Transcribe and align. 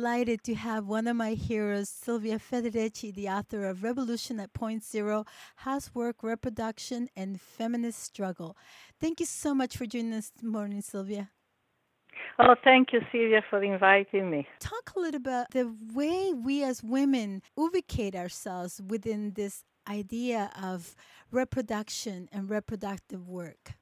Delighted 0.00 0.42
to 0.44 0.54
have 0.54 0.86
one 0.86 1.06
of 1.06 1.14
my 1.14 1.34
heroes, 1.34 1.90
Silvia 1.90 2.38
Federici, 2.38 3.12
the 3.12 3.28
author 3.28 3.66
of 3.66 3.82
Revolution 3.82 4.40
at 4.40 4.54
Point 4.54 4.82
Zero 4.82 5.26
Housework, 5.56 6.22
Reproduction, 6.22 7.10
and 7.14 7.38
Feminist 7.38 8.02
Struggle. 8.02 8.56
Thank 8.98 9.20
you 9.20 9.26
so 9.26 9.54
much 9.54 9.76
for 9.76 9.84
joining 9.84 10.14
us 10.14 10.30
this 10.30 10.42
morning, 10.42 10.80
Silvia. 10.80 11.28
Oh, 12.38 12.54
thank 12.64 12.94
you, 12.94 13.00
Sylvia, 13.12 13.42
for 13.50 13.62
inviting 13.62 14.30
me. 14.30 14.48
Talk 14.58 14.92
a 14.96 15.00
little 15.00 15.20
about 15.20 15.50
the 15.50 15.70
way 15.92 16.32
we 16.32 16.64
as 16.64 16.82
women 16.82 17.42
ubicate 17.54 18.16
ourselves 18.16 18.80
within 18.88 19.32
this 19.32 19.64
idea 19.86 20.50
of 20.58 20.96
reproduction 21.30 22.26
and 22.32 22.48
reproductive 22.48 23.28
work. 23.28 23.74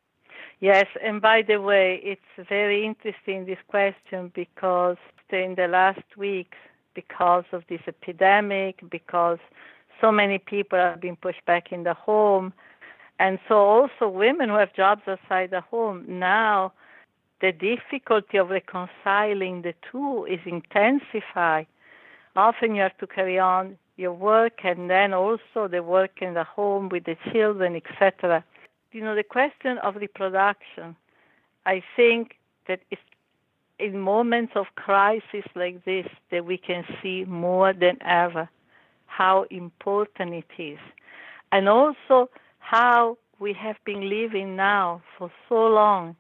Yes, 0.59 0.87
and 1.01 1.23
by 1.23 1.43
the 1.47 1.59
way, 1.59 2.01
it's 2.03 2.49
very 2.49 2.85
interesting 2.85 3.47
this 3.47 3.59
question 3.69 4.33
because 4.35 4.97
in 5.33 5.55
the 5.55 5.69
last 5.69 6.17
weeks, 6.17 6.59
because 6.95 7.45
of 7.53 7.63
this 7.69 7.81
epidemic, 7.87 8.81
because 8.91 9.39
so 10.01 10.11
many 10.11 10.39
people 10.39 10.79
have 10.79 11.01
been 11.01 11.17
pushed 11.17 11.45
back 11.45 11.73
in 11.73 11.85
the 11.85 11.95
home, 11.95 12.53
and 13.19 13.39
so 13.49 13.57
also 13.57 14.09
women 14.09 14.49
who 14.49 14.57
have 14.57 14.75
jobs 14.75 15.03
outside 15.07 15.51
the 15.51 15.61
home 15.61 16.05
now 16.09 16.73
the 17.41 17.53
difficulty 17.53 18.37
of 18.37 18.51
reconciling 18.51 19.63
the 19.63 19.75
two 19.91 20.27
is 20.29 20.41
intensified. 20.45 21.67
Often 22.35 22.75
you 22.75 22.83
have 22.83 22.99
to 22.99 23.07
carry 23.07 23.39
on 23.39 23.79
your 23.97 24.13
work 24.13 24.65
and 24.65 24.91
then 24.91 25.13
also 25.13 25.69
the 25.71 25.83
work 25.83 26.21
in 26.21 26.35
the 26.35 26.45
home 26.45 26.89
with 26.89 27.05
the 27.05 27.17
children, 27.33 27.77
etc. 27.77 28.45
You 28.93 29.03
know, 29.03 29.15
the 29.15 29.23
question 29.23 29.79
of 29.79 29.97
reproduction, 29.97 30.97
I 31.67 31.83
think 31.97 32.37
that 32.67 32.81
it's 32.91 33.03
in 33.79 33.99
moments 33.99 34.53
of 34.57 34.67
crisis 34.75 35.45
like 35.55 35.85
this 35.85 36.07
that 36.31 36.45
we 36.45 36.59
can 36.59 36.85
see 37.03 37.25
more 37.25 37.73
than 37.73 37.97
ever 38.03 38.49
how 39.07 39.45
important 39.51 40.35
it 40.35 40.63
is. 40.63 40.79
And 41.53 41.69
also 41.69 42.29
how 42.59 43.19
we 43.39 43.53
have 43.53 43.77
been 43.85 44.09
living 44.09 44.57
now 44.57 45.03
for 45.17 45.31
so 45.49 45.67
long, 45.67 46.17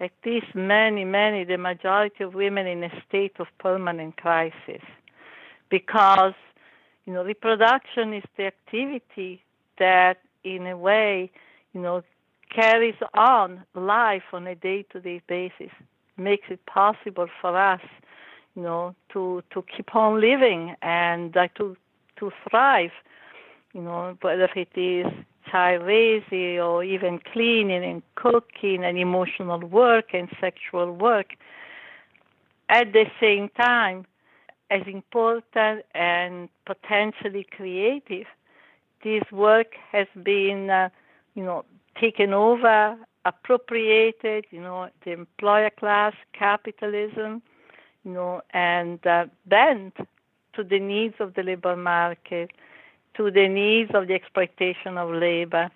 at 0.00 0.10
least 0.24 0.54
many, 0.54 1.04
many, 1.04 1.44
the 1.44 1.58
majority 1.58 2.24
of 2.24 2.34
women 2.34 2.66
in 2.66 2.82
a 2.84 2.90
state 3.08 3.36
of 3.38 3.46
permanent 3.58 4.16
crisis. 4.16 4.82
Because, 5.70 6.34
you 7.04 7.12
know, 7.12 7.24
reproduction 7.24 8.12
is 8.14 8.24
the 8.36 8.46
activity 8.46 9.42
that, 9.78 10.18
in 10.42 10.66
a 10.66 10.76
way, 10.76 11.30
you 11.72 11.80
know, 11.80 12.02
carries 12.54 12.96
on 13.14 13.64
life 13.74 14.24
on 14.32 14.46
a 14.46 14.56
day 14.56 14.84
to 14.90 15.00
day 15.00 15.22
basis 15.28 15.70
makes 16.20 16.46
it 16.50 16.64
possible 16.66 17.26
for 17.40 17.56
us, 17.56 17.80
you 18.54 18.62
know, 18.62 18.94
to 19.12 19.42
to 19.50 19.64
keep 19.74 19.94
on 19.96 20.20
living 20.20 20.74
and 20.82 21.36
uh, 21.36 21.48
to 21.56 21.76
to 22.18 22.30
thrive. 22.48 22.92
You 23.72 23.82
know, 23.82 24.16
whether 24.20 24.48
it 24.56 24.76
is 24.76 25.06
child 25.50 25.84
raising 25.84 26.60
or 26.60 26.84
even 26.84 27.20
cleaning 27.32 27.84
and 27.84 28.02
cooking 28.14 28.84
and 28.84 28.98
emotional 28.98 29.60
work 29.60 30.12
and 30.12 30.28
sexual 30.40 30.92
work. 30.92 31.36
At 32.68 32.92
the 32.92 33.06
same 33.20 33.48
time, 33.60 34.06
as 34.70 34.82
important 34.86 35.84
and 35.94 36.48
potentially 36.66 37.46
creative, 37.56 38.26
this 39.02 39.22
work 39.32 39.74
has 39.90 40.06
been, 40.22 40.70
uh, 40.70 40.88
you 41.34 41.42
know, 41.42 41.64
taken 42.00 42.32
over 42.32 42.96
appropriated, 43.24 44.46
you 44.50 44.60
know, 44.60 44.88
the 45.04 45.12
employer 45.12 45.70
class, 45.70 46.14
capitalism, 46.32 47.42
you 48.04 48.12
know, 48.12 48.40
and 48.52 49.04
uh, 49.06 49.26
bent 49.46 49.96
to 50.54 50.64
the 50.64 50.78
needs 50.78 51.14
of 51.20 51.34
the 51.34 51.42
labor 51.42 51.76
market, 51.76 52.50
to 53.14 53.30
the 53.30 53.48
needs 53.48 53.90
of 53.94 54.08
the 54.08 54.14
exploitation 54.14 54.96
of 54.96 55.10
labor. 55.10 55.70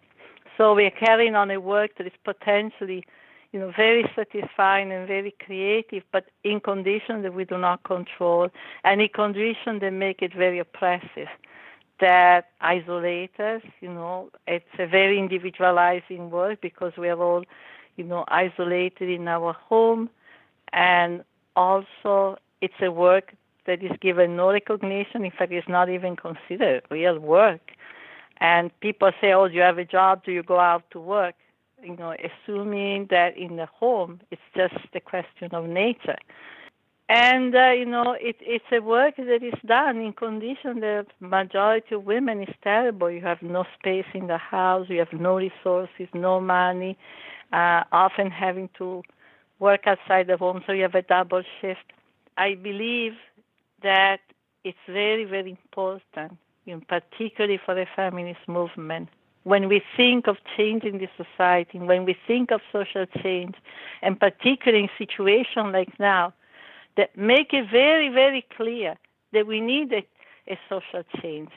So 0.56 0.74
we 0.74 0.84
are 0.84 0.90
carrying 0.90 1.34
on 1.34 1.50
a 1.50 1.60
work 1.60 1.92
that 1.98 2.06
is 2.06 2.12
potentially, 2.24 3.04
you 3.52 3.60
know, 3.60 3.72
very 3.76 4.10
satisfying 4.14 4.92
and 4.92 5.06
very 5.06 5.34
creative, 5.44 6.02
but 6.12 6.26
in 6.44 6.60
conditions 6.60 7.22
that 7.24 7.34
we 7.34 7.44
do 7.44 7.58
not 7.58 7.82
control, 7.84 8.48
and 8.84 9.00
in 9.00 9.08
conditions 9.08 9.80
that 9.80 9.92
make 9.92 10.22
it 10.22 10.32
very 10.34 10.58
oppressive 10.58 11.28
that 12.00 12.48
isolate 12.60 13.38
us. 13.40 13.62
You 13.80 13.90
know, 13.92 14.30
it's 14.46 14.64
a 14.78 14.86
very 14.86 15.18
individualizing 15.18 16.30
work 16.30 16.60
because 16.60 16.92
we 16.96 17.08
are 17.08 17.20
all, 17.20 17.44
you 17.96 18.04
know, 18.04 18.24
isolated 18.28 19.08
in 19.08 19.28
our 19.28 19.52
home, 19.52 20.10
and 20.72 21.24
also 21.56 22.36
it's 22.60 22.80
a 22.80 22.90
work 22.90 23.34
that 23.66 23.82
is 23.82 23.92
given 24.00 24.36
no 24.36 24.50
recognition. 24.52 25.24
In 25.24 25.30
fact, 25.30 25.52
it's 25.52 25.68
not 25.68 25.88
even 25.88 26.16
considered 26.16 26.82
real 26.90 27.18
work. 27.18 27.72
And 28.38 28.70
people 28.80 29.10
say, 29.20 29.32
"Oh, 29.32 29.48
do 29.48 29.54
you 29.54 29.62
have 29.62 29.78
a 29.78 29.84
job? 29.84 30.24
Do 30.24 30.32
you 30.32 30.42
go 30.42 30.58
out 30.58 30.90
to 30.90 31.00
work?" 31.00 31.36
You 31.82 31.96
know, 31.96 32.14
assuming 32.28 33.06
that 33.10 33.36
in 33.36 33.56
the 33.56 33.66
home 33.66 34.20
it's 34.30 34.48
just 34.56 34.74
a 34.94 35.00
question 35.00 35.54
of 35.54 35.66
nature 35.66 36.18
and 37.08 37.54
uh, 37.54 37.70
you 37.70 37.84
know 37.84 38.16
it, 38.18 38.36
it's 38.40 38.64
a 38.72 38.80
work 38.80 39.16
that 39.16 39.42
is 39.42 39.58
done 39.66 39.98
in 39.98 40.12
conditions 40.12 40.80
that 40.80 41.06
majority 41.20 41.94
of 41.94 42.04
women 42.04 42.42
is 42.42 42.54
terrible. 42.62 43.10
You 43.10 43.20
have 43.22 43.42
no 43.42 43.64
space 43.78 44.06
in 44.14 44.26
the 44.26 44.38
house 44.38 44.86
you 44.88 44.98
have 44.98 45.12
no 45.12 45.36
resources 45.36 46.08
no 46.14 46.40
money 46.40 46.96
uh, 47.52 47.84
often 47.92 48.30
having 48.30 48.70
to 48.78 49.02
work 49.58 49.86
outside 49.86 50.28
the 50.28 50.36
home 50.36 50.62
so 50.66 50.72
you 50.72 50.82
have 50.82 50.94
a 50.94 51.02
double 51.02 51.42
shift. 51.60 51.92
I 52.36 52.54
believe 52.54 53.12
that 53.82 54.20
it's 54.64 54.78
very 54.88 55.24
very 55.24 55.50
important 55.50 56.38
know, 56.66 56.82
particularly 56.88 57.60
for 57.64 57.74
the 57.74 57.86
feminist 57.94 58.40
movement 58.48 59.10
when 59.42 59.68
we 59.68 59.82
think 59.94 60.26
of 60.26 60.38
changing 60.56 60.98
the 60.98 61.08
society 61.22 61.78
when 61.78 62.06
we 62.06 62.16
think 62.26 62.50
of 62.50 62.62
social 62.72 63.04
change 63.22 63.56
and 64.00 64.18
particularly 64.18 64.84
in 64.84 64.90
situations 64.96 65.70
like 65.72 66.00
now 66.00 66.32
that 66.96 67.16
make 67.16 67.52
it 67.52 67.70
very, 67.70 68.08
very 68.08 68.46
clear 68.56 68.96
that 69.32 69.46
we 69.46 69.60
need 69.60 69.92
a, 69.92 70.06
a 70.48 70.58
social 70.68 71.02
change 71.20 71.50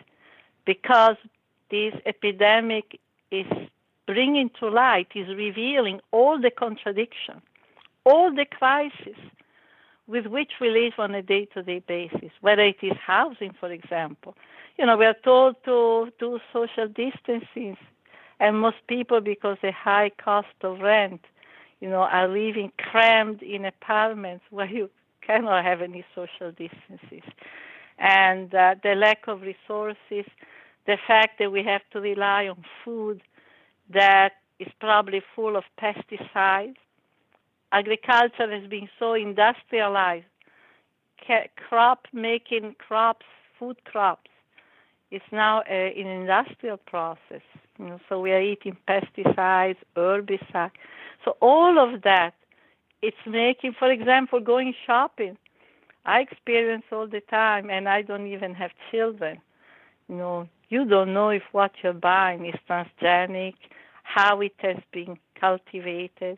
because 0.66 1.18
this 1.70 1.94
epidemic 2.06 3.00
is 3.31 3.46
bringing 4.06 4.50
to 4.59 4.70
light, 4.70 5.08
is 5.16 5.28
revealing 5.28 6.00
all 6.12 6.40
the 6.40 6.50
contradictions, 6.50 7.42
all 8.06 8.34
the 8.34 8.46
crises 8.46 9.18
with 10.08 10.25
which 10.25 10.53
we 10.62 10.70
live 10.70 10.94
on 10.98 11.14
a 11.14 11.22
day 11.22 11.46
to 11.54 11.62
day 11.62 11.80
basis, 11.80 12.31
whether 12.42 12.62
it 12.62 12.78
is 12.81 12.94
housing, 13.06 13.54
for 13.59 13.69
example. 13.72 14.36
You 14.78 14.86
know, 14.86 14.96
we 14.96 15.06
are 15.06 15.16
told 15.24 15.56
to 15.66 16.12
do 16.19 16.40
social 16.54 16.88
distancing, 16.88 17.78
and 18.40 18.59
most 18.59 18.78
people, 18.88 19.19
because 19.19 19.54
of 19.54 19.62
the 19.62 19.72
high 19.72 20.12
cost 20.24 20.48
of 20.62 20.80
rent, 20.80 21.22
you 21.81 21.89
know, 21.89 22.04
are 22.04 22.28
living 22.28 22.72
crammed 22.78 23.42
in 23.42 23.66
apartments 23.66 24.45
where 24.50 24.68
you 24.68 24.89
cannot 25.27 25.63
have 25.65 25.81
any 25.81 26.03
social 26.15 26.51
distances. 26.51 27.29
And 28.00 28.53
uh, 28.56 28.75
the 28.81 28.95
lack 28.95 29.27
of 29.27 29.41
resources, 29.41 30.25
the 30.85 30.97
fact 31.07 31.39
that 31.39 31.51
we 31.51 31.63
have 31.63 31.81
to 31.91 32.00
rely 32.00 32.47
on 32.47 32.63
food 32.83 33.21
that 33.94 34.33
is 34.59 34.68
probably 34.79 35.21
full 35.35 35.56
of 35.56 35.63
pesticides. 35.81 36.75
Agriculture 37.71 38.50
has 38.50 38.69
been 38.69 38.89
so 38.97 39.13
industrialized. 39.13 40.25
crop 41.68 42.07
making 42.13 42.75
crops, 42.79 43.25
food 43.59 43.77
crops, 43.83 44.31
is 45.12 45.21
now 45.31 45.63
a, 45.69 45.94
an 46.00 46.07
industrial 46.07 46.77
process. 46.77 47.41
You 47.79 47.85
know, 47.85 48.00
so 48.09 48.19
we 48.19 48.31
are 48.31 48.41
eating 48.41 48.77
pesticides, 48.88 49.77
herbicides. 49.95 50.71
So 51.24 51.38
all 51.41 51.77
of 51.79 52.01
that 52.03 52.33
it's 53.02 53.18
making, 53.26 53.74
for 53.78 53.92
example, 53.92 54.40
going 54.40 54.74
shopping. 54.86 55.38
I 56.06 56.22
experience 56.22 56.86
all 56.92 57.08
the 57.08 57.22
time, 57.22 57.70
and 57.70 57.88
I 57.88 58.02
don't 58.02 58.28
even 58.28 58.54
have 58.56 58.72
children. 58.92 59.40
You 60.08 60.16
know, 60.16 60.50
you 60.70 60.86
don't 60.86 61.14
know 61.14 61.30
if 61.30 61.44
what 61.52 61.72
you're 61.84 61.94
buying 61.94 62.46
is 62.46 62.56
transgenic, 62.70 63.56
how 64.04 64.42
it 64.42 64.54
has 64.60 64.78
been 64.92 65.18
cultivated, 65.40 66.38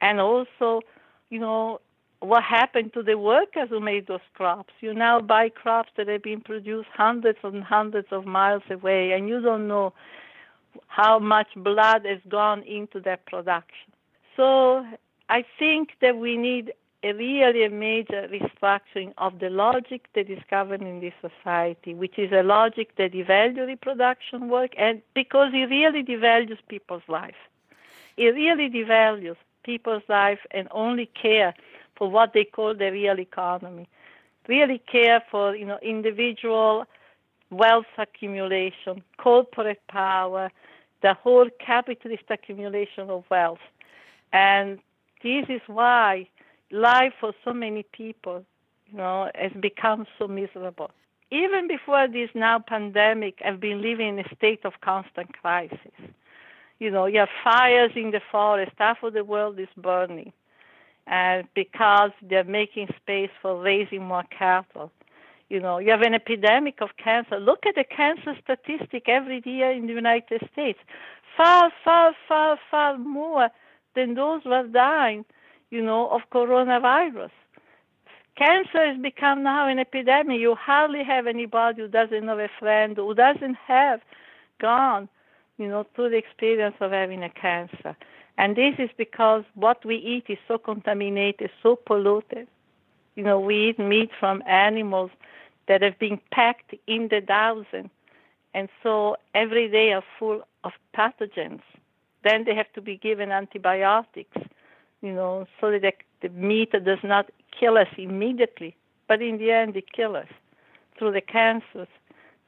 and 0.00 0.20
also, 0.20 0.82
you 1.30 1.38
know, 1.40 1.80
what 2.20 2.42
happened 2.42 2.92
to 2.94 3.02
the 3.02 3.16
workers 3.18 3.68
who 3.70 3.80
made 3.80 4.06
those 4.06 4.20
crops. 4.34 4.72
You 4.80 4.94
now 4.94 5.20
buy 5.20 5.48
crops 5.48 5.90
that 5.96 6.08
have 6.08 6.22
been 6.22 6.40
produced 6.40 6.88
hundreds 6.94 7.38
and 7.42 7.62
hundreds 7.62 8.08
of 8.10 8.26
miles 8.26 8.62
away, 8.70 9.12
and 9.12 9.28
you 9.28 9.40
don't 9.40 9.66
know 9.66 9.92
how 10.88 11.18
much 11.18 11.48
blood 11.56 12.04
has 12.04 12.20
gone 12.28 12.62
into 12.62 13.00
their 13.00 13.18
production. 13.18 13.92
So 14.36 14.84
I 15.28 15.44
think 15.58 15.90
that 16.00 16.16
we 16.18 16.36
need 16.36 16.72
a 17.02 17.12
really 17.12 17.64
a 17.64 17.70
major 17.70 18.28
restructuring 18.28 19.12
of 19.18 19.38
the 19.38 19.50
logic 19.50 20.06
that 20.14 20.30
is 20.30 20.38
governing 20.50 21.00
this 21.00 21.12
society, 21.20 21.94
which 21.94 22.18
is 22.18 22.32
a 22.32 22.42
logic 22.42 22.96
that 22.96 23.12
devalues 23.12 23.66
reproduction 23.66 24.48
work, 24.48 24.72
and 24.78 25.02
because 25.14 25.50
it 25.52 25.68
really 25.70 26.02
devalues 26.02 26.58
people's 26.68 27.02
life. 27.08 27.36
It 28.16 28.34
really 28.34 28.70
devalues 28.70 29.36
people's 29.62 30.02
life 30.08 30.38
and 30.52 30.68
only 30.70 31.06
care 31.06 31.54
for 31.96 32.10
what 32.10 32.32
they 32.32 32.44
call 32.44 32.74
the 32.74 32.90
real 32.90 33.18
economy. 33.20 33.88
Really 34.48 34.78
care 34.78 35.22
for 35.30 35.54
you 35.54 35.66
know 35.66 35.78
individual 35.82 36.86
wealth 37.50 37.86
accumulation, 37.98 39.02
corporate 39.18 39.82
power, 39.88 40.50
the 41.02 41.14
whole 41.14 41.48
capitalist 41.64 42.24
accumulation 42.30 43.10
of 43.10 43.24
wealth. 43.30 43.58
And 44.32 44.78
this 45.26 45.46
is 45.56 45.62
why 45.66 46.28
life 46.70 47.12
for 47.20 47.32
so 47.44 47.52
many 47.52 47.82
people, 47.92 48.44
you 48.86 48.96
know, 48.96 49.28
has 49.34 49.52
become 49.60 50.06
so 50.18 50.28
miserable. 50.28 50.90
Even 51.32 51.66
before 51.66 52.06
this 52.06 52.30
now 52.34 52.60
pandemic, 52.60 53.40
I've 53.44 53.58
been 53.60 53.82
living 53.82 54.08
in 54.10 54.18
a 54.20 54.34
state 54.36 54.64
of 54.64 54.74
constant 54.82 55.36
crisis. 55.42 55.98
You 56.78 56.90
know, 56.90 57.06
you 57.06 57.18
have 57.18 57.28
fires 57.42 57.90
in 57.96 58.12
the 58.12 58.20
forest, 58.30 58.72
half 58.78 59.02
of 59.02 59.14
the 59.14 59.24
world 59.24 59.58
is 59.58 59.68
burning, 59.76 60.32
and 61.08 61.48
because 61.54 62.12
they're 62.22 62.44
making 62.44 62.88
space 63.02 63.30
for 63.42 63.60
raising 63.60 64.04
more 64.04 64.24
cattle. 64.38 64.92
You 65.48 65.60
know, 65.60 65.78
you 65.78 65.90
have 65.90 66.02
an 66.02 66.14
epidemic 66.14 66.80
of 66.80 66.90
cancer. 67.02 67.38
Look 67.40 67.66
at 67.66 67.74
the 67.76 67.84
cancer 67.84 68.36
statistic 68.42 69.08
every 69.08 69.42
year 69.44 69.70
in 69.72 69.86
the 69.86 69.92
United 69.92 70.48
States. 70.52 70.78
Far, 71.36 71.72
far, 71.84 72.14
far, 72.28 72.58
far 72.70 72.98
more 72.98 73.48
than 73.96 74.14
those 74.14 74.42
who 74.44 74.52
are 74.52 74.66
dying 74.66 75.24
you 75.70 75.82
know, 75.82 76.08
of 76.08 76.22
coronavirus. 76.32 77.30
Cancer 78.36 78.86
has 78.92 79.00
become 79.00 79.42
now 79.42 79.66
an 79.68 79.78
epidemic. 79.78 80.38
You 80.40 80.54
hardly 80.54 81.02
have 81.04 81.26
anybody 81.26 81.82
who 81.82 81.88
doesn't 81.88 82.28
have 82.28 82.38
a 82.38 82.50
friend 82.58 82.96
who 82.96 83.14
doesn't 83.14 83.56
have 83.66 84.00
gone, 84.60 85.08
you 85.58 85.68
know, 85.68 85.86
through 85.94 86.10
the 86.10 86.16
experience 86.16 86.76
of 86.80 86.92
having 86.92 87.22
a 87.22 87.30
cancer. 87.30 87.96
And 88.38 88.54
this 88.54 88.74
is 88.78 88.90
because 88.98 89.44
what 89.54 89.84
we 89.84 89.96
eat 89.96 90.24
is 90.28 90.38
so 90.46 90.58
contaminated, 90.58 91.50
so 91.62 91.76
polluted. 91.76 92.46
You 93.14 93.24
know, 93.24 93.40
we 93.40 93.70
eat 93.70 93.78
meat 93.78 94.10
from 94.20 94.42
animals 94.46 95.10
that 95.68 95.80
have 95.80 95.98
been 95.98 96.20
packed 96.30 96.74
in 96.86 97.08
the 97.08 97.22
thousand, 97.22 97.88
and 98.52 98.68
so 98.82 99.16
every 99.34 99.68
day 99.70 99.92
are 99.94 100.04
full 100.18 100.42
of 100.64 100.72
pathogens. 100.94 101.62
Then 102.26 102.44
they 102.44 102.54
have 102.54 102.72
to 102.74 102.80
be 102.80 102.96
given 102.96 103.30
antibiotics 103.30 104.38
you 105.02 105.12
know, 105.12 105.46
so 105.60 105.70
that 105.70 105.94
the 106.22 106.28
meat 106.30 106.72
does 106.72 106.98
not 107.04 107.30
kill 107.58 107.78
us 107.78 107.88
immediately, 107.96 108.76
but 109.08 109.22
in 109.22 109.38
the 109.38 109.50
end 109.50 109.76
it 109.76 109.92
kills 109.92 110.16
us 110.16 110.28
through 110.98 111.12
the 111.12 111.20
cancers 111.20 111.88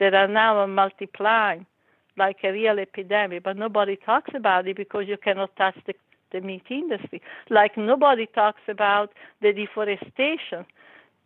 that 0.00 0.14
are 0.14 0.28
now 0.28 0.66
multiplying 0.66 1.66
like 2.16 2.38
a 2.42 2.50
real 2.50 2.78
epidemic, 2.78 3.44
but 3.44 3.56
nobody 3.56 3.96
talks 3.96 4.30
about 4.34 4.66
it 4.66 4.76
because 4.76 5.04
you 5.06 5.16
cannot 5.16 5.54
touch 5.56 5.76
the, 5.86 5.94
the 6.32 6.40
meat 6.40 6.64
industry. 6.68 7.22
Like 7.48 7.76
nobody 7.76 8.26
talks 8.26 8.62
about 8.66 9.12
the 9.40 9.52
deforestation 9.52 10.66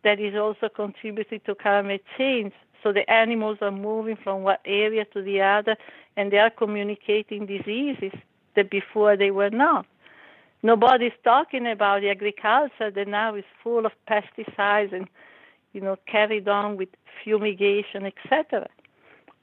that 0.03 0.19
is 0.19 0.35
also 0.35 0.69
contributing 0.69 1.41
to 1.45 1.55
climate 1.55 2.03
change. 2.15 2.53
So 2.83 2.93
the 2.93 3.09
animals 3.09 3.57
are 3.61 3.71
moving 3.71 4.17
from 4.23 4.43
one 4.43 4.57
area 4.65 5.05
to 5.13 5.21
the 5.23 5.41
other 5.41 5.77
and 6.15 6.31
they 6.31 6.37
are 6.37 6.51
communicating 6.51 7.47
diseases 7.47 8.11
that 8.55 8.69
before 8.69 9.15
they 9.17 9.31
were 9.31 9.49
not. 9.49 9.85
Nobody's 10.61 11.11
talking 11.23 11.67
about 11.67 12.01
the 12.01 12.09
agriculture 12.09 12.89
that 12.89 13.07
now 13.07 13.35
is 13.35 13.43
full 13.61 13.85
of 13.85 13.91
pesticides 14.09 14.93
and, 14.93 15.07
you 15.73 15.81
know, 15.81 15.97
carried 16.07 16.47
on 16.47 16.77
with 16.77 16.89
fumigation, 17.23 18.05
etc., 18.05 18.67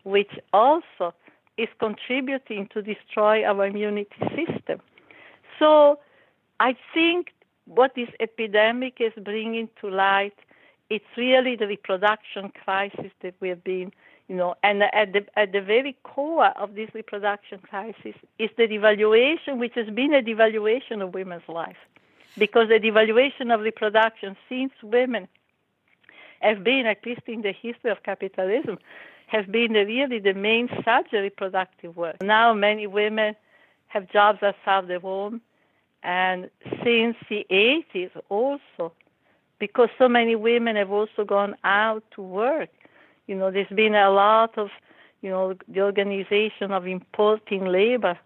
which 0.05 0.31
also 0.53 1.15
is 1.59 1.69
contributing 1.79 2.69
to 2.73 2.81
destroy 2.81 3.45
our 3.45 3.67
immunity 3.67 4.17
system. 4.35 4.81
So 5.59 5.99
I 6.59 6.75
think 6.95 7.35
what 7.67 7.95
this 7.95 8.09
epidemic 8.19 8.95
is 8.99 9.13
bringing 9.23 9.69
to 9.83 9.89
light, 9.91 10.35
it's 10.89 11.05
really 11.17 11.55
the 11.55 11.67
reproduction 11.67 12.51
crisis 12.65 13.13
that 13.23 13.35
we 13.41 13.51
have 13.51 13.63
been 13.63 13.93
you 14.31 14.37
know, 14.37 14.55
and 14.63 14.85
at 14.85 15.13
the 15.13 15.27
at 15.37 15.51
the 15.51 15.61
very 15.61 15.97
core 16.05 16.57
of 16.57 16.77
this 16.77 16.89
reproduction 16.95 17.59
crisis 17.59 18.15
is 18.39 18.49
the 18.57 18.69
devaluation, 18.69 19.59
which 19.59 19.73
has 19.75 19.89
been 19.89 20.15
a 20.15 20.23
devaluation 20.23 21.03
of 21.03 21.13
women's 21.15 21.49
life, 21.49 21.81
because 22.39 22.69
the 22.69 22.79
devaluation 22.79 23.53
of 23.53 23.61
reproduction 23.61 24.37
since 24.49 24.73
women 24.85 25.27
have 26.43 26.63
been, 26.63 26.87
at 26.87 27.05
least 27.05 27.23
in 27.27 27.43
the 27.43 27.51
history 27.51 27.91
of 27.91 28.05
capitalism, 28.05 28.79
have 29.27 29.51
been 29.51 29.73
really 29.73 30.21
the 30.21 30.33
main 30.33 30.69
such 30.85 31.11
reproductive 31.11 31.97
work. 31.97 32.23
Now 32.23 32.55
many 32.55 32.87
women 32.87 33.35
have 33.89 34.09
jobs 34.13 34.45
outside 34.45 34.87
the 34.87 35.01
home, 35.01 35.41
and 36.05 36.51
since 36.85 37.17
the 37.29 37.45
80s 37.51 38.13
also, 38.29 38.93
because 39.59 39.89
so 39.99 40.09
many 40.09 40.37
women 40.37 40.77
have 40.77 40.93
also 40.93 41.25
gone 41.25 41.57
out 41.65 42.05
to 42.15 42.23
work 42.23 42.71
you 43.31 43.37
know, 43.37 43.53
there's 43.53 43.69
been 43.69 43.95
a 43.95 44.11
lot 44.11 44.59
of, 44.59 44.71
you 45.23 45.31
know, 45.31 45.55
the 45.69 45.83
organization 45.83 46.73
of 46.73 46.89
importing 46.89 47.65
labor, 47.67 48.19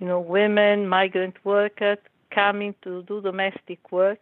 you 0.00 0.06
know, 0.08 0.18
women, 0.18 0.88
migrant 0.88 1.36
workers 1.44 1.98
coming 2.32 2.74
to 2.82 3.04
do 3.04 3.20
domestic 3.20 3.92
work, 3.92 4.18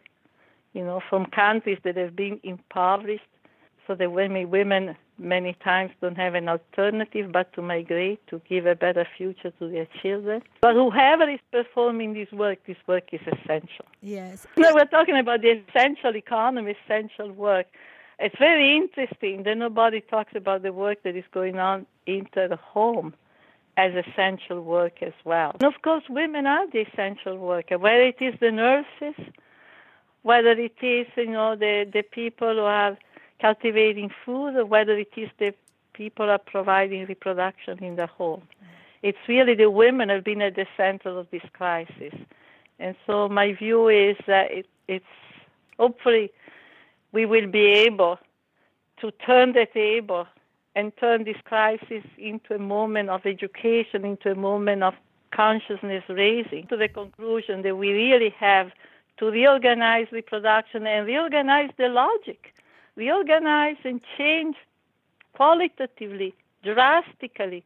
you 0.73 0.83
know, 0.83 1.01
from 1.09 1.25
countries 1.25 1.79
that 1.83 1.97
have 1.97 2.15
been 2.15 2.39
impoverished. 2.43 3.23
So 3.87 3.95
the 3.95 4.11
women, 4.11 4.51
women 4.51 4.95
many 5.17 5.55
times 5.63 5.91
don't 6.01 6.17
have 6.17 6.35
an 6.35 6.49
alternative 6.49 7.31
but 7.31 7.51
to 7.53 7.63
migrate 7.63 8.19
to 8.27 8.39
give 8.47 8.67
a 8.67 8.75
better 8.75 9.07
future 9.17 9.51
to 9.57 9.71
their 9.71 9.87
children. 10.03 10.43
But 10.61 10.75
whoever 10.75 11.27
is 11.27 11.39
performing 11.51 12.13
this 12.13 12.31
work, 12.31 12.59
this 12.67 12.77
work 12.85 13.05
is 13.11 13.21
essential. 13.21 13.85
Yes. 14.03 14.45
So 14.55 14.75
we're 14.75 14.85
talking 14.85 15.17
about 15.17 15.41
the 15.41 15.63
essential 15.67 16.15
economy, 16.15 16.75
essential 16.85 17.31
work 17.31 17.65
it's 18.21 18.37
very 18.37 18.77
interesting 18.77 19.43
that 19.43 19.57
nobody 19.57 20.01
talks 20.01 20.33
about 20.35 20.61
the 20.61 20.71
work 20.71 21.03
that 21.03 21.15
is 21.15 21.23
going 21.33 21.57
on 21.59 21.85
into 22.05 22.47
the 22.47 22.55
home 22.55 23.13
as 23.77 23.93
essential 23.95 24.61
work 24.61 25.01
as 25.01 25.13
well. 25.23 25.51
And 25.59 25.63
of 25.63 25.81
course, 25.81 26.03
women 26.09 26.45
are 26.45 26.69
the 26.69 26.81
essential 26.81 27.37
worker, 27.37 27.77
whether 27.77 28.03
it 28.03 28.21
is 28.21 28.35
the 28.39 28.51
nurses, 28.51 29.15
whether 30.23 30.51
it 30.51 30.75
is 30.81 31.07
you 31.15 31.31
know 31.31 31.55
the 31.55 31.89
the 31.91 32.03
people 32.03 32.53
who 32.53 32.61
are 32.61 32.97
cultivating 33.41 34.11
food, 34.23 34.55
or 34.55 34.65
whether 34.65 34.97
it 34.97 35.13
is 35.17 35.29
the 35.39 35.53
people 35.93 36.27
who 36.27 36.31
are 36.31 36.37
providing 36.37 37.05
reproduction 37.07 37.83
in 37.83 37.95
the 37.95 38.07
home. 38.07 38.43
It's 39.01 39.17
really 39.27 39.55
the 39.55 39.71
women 39.71 40.09
have 40.09 40.23
been 40.23 40.43
at 40.43 40.55
the 40.55 40.67
center 40.77 41.09
of 41.09 41.27
this 41.31 41.41
crisis, 41.53 42.13
and 42.77 42.95
so 43.07 43.27
my 43.29 43.53
view 43.53 43.87
is 43.87 44.15
that 44.27 44.51
it, 44.51 44.67
it's 44.87 45.05
hopefully 45.79 46.31
we 47.11 47.25
will 47.25 47.47
be 47.47 47.65
able 47.65 48.19
to 48.99 49.11
turn 49.25 49.53
the 49.53 49.67
table 49.73 50.27
and 50.75 50.95
turn 50.97 51.23
this 51.23 51.37
crisis 51.43 52.03
into 52.17 52.55
a 52.55 52.59
moment 52.59 53.09
of 53.09 53.25
education, 53.25 54.05
into 54.05 54.31
a 54.31 54.35
moment 54.35 54.83
of 54.83 54.93
consciousness 55.31 56.03
raising, 56.07 56.67
to 56.67 56.77
the 56.77 56.87
conclusion 56.87 57.61
that 57.63 57.75
we 57.75 57.91
really 57.91 58.33
have 58.39 58.71
to 59.17 59.25
reorganize 59.25 60.07
reproduction 60.11 60.87
and 60.87 61.05
reorganize 61.05 61.69
the 61.77 61.89
logic, 61.89 62.53
reorganize 62.95 63.77
and 63.83 64.01
change 64.17 64.55
qualitatively, 65.33 66.33
drastically 66.63 67.63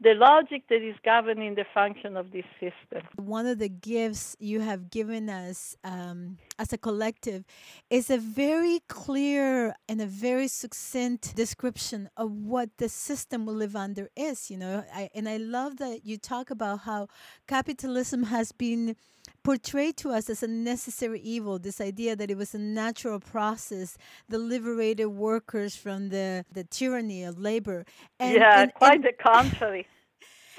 the 0.00 0.14
logic 0.14 0.62
that 0.68 0.80
is 0.80 0.94
governing 1.04 1.56
the 1.56 1.64
function 1.74 2.16
of 2.16 2.30
this 2.30 2.44
system. 2.60 3.02
One 3.16 3.46
of 3.46 3.58
the 3.58 3.68
gifts 3.68 4.36
you 4.38 4.60
have 4.60 4.90
given 4.90 5.28
us 5.28 5.76
um, 5.82 6.38
as 6.58 6.72
a 6.72 6.78
collective 6.78 7.44
is 7.90 8.08
a 8.08 8.18
very 8.18 8.80
clear 8.86 9.74
and 9.88 10.00
a 10.00 10.06
very 10.06 10.46
succinct 10.46 11.34
description 11.34 12.08
of 12.16 12.30
what 12.30 12.70
the 12.78 12.88
system 12.88 13.44
we 13.44 13.54
live 13.54 13.74
under 13.74 14.08
is. 14.16 14.50
You 14.50 14.58
know, 14.58 14.84
I, 14.94 15.10
and 15.14 15.28
I 15.28 15.36
love 15.38 15.78
that 15.78 16.06
you 16.06 16.16
talk 16.16 16.50
about 16.50 16.80
how 16.80 17.08
capitalism 17.48 18.24
has 18.24 18.52
been 18.52 18.94
portrayed 19.42 19.96
to 19.98 20.10
us 20.10 20.28
as 20.28 20.42
a 20.42 20.48
necessary 20.48 21.20
evil 21.20 21.58
this 21.58 21.80
idea 21.80 22.16
that 22.16 22.30
it 22.30 22.36
was 22.36 22.54
a 22.54 22.58
natural 22.58 23.20
process 23.20 23.96
that 24.28 24.38
liberated 24.38 25.08
workers 25.08 25.76
from 25.76 26.08
the, 26.10 26.44
the 26.52 26.64
tyranny 26.64 27.22
of 27.24 27.38
labor. 27.38 27.84
And, 28.18 28.34
yeah 28.34 28.62
and, 28.62 28.74
quite 28.74 28.96
and, 28.96 29.04
the 29.04 29.12
contrary. 29.12 29.86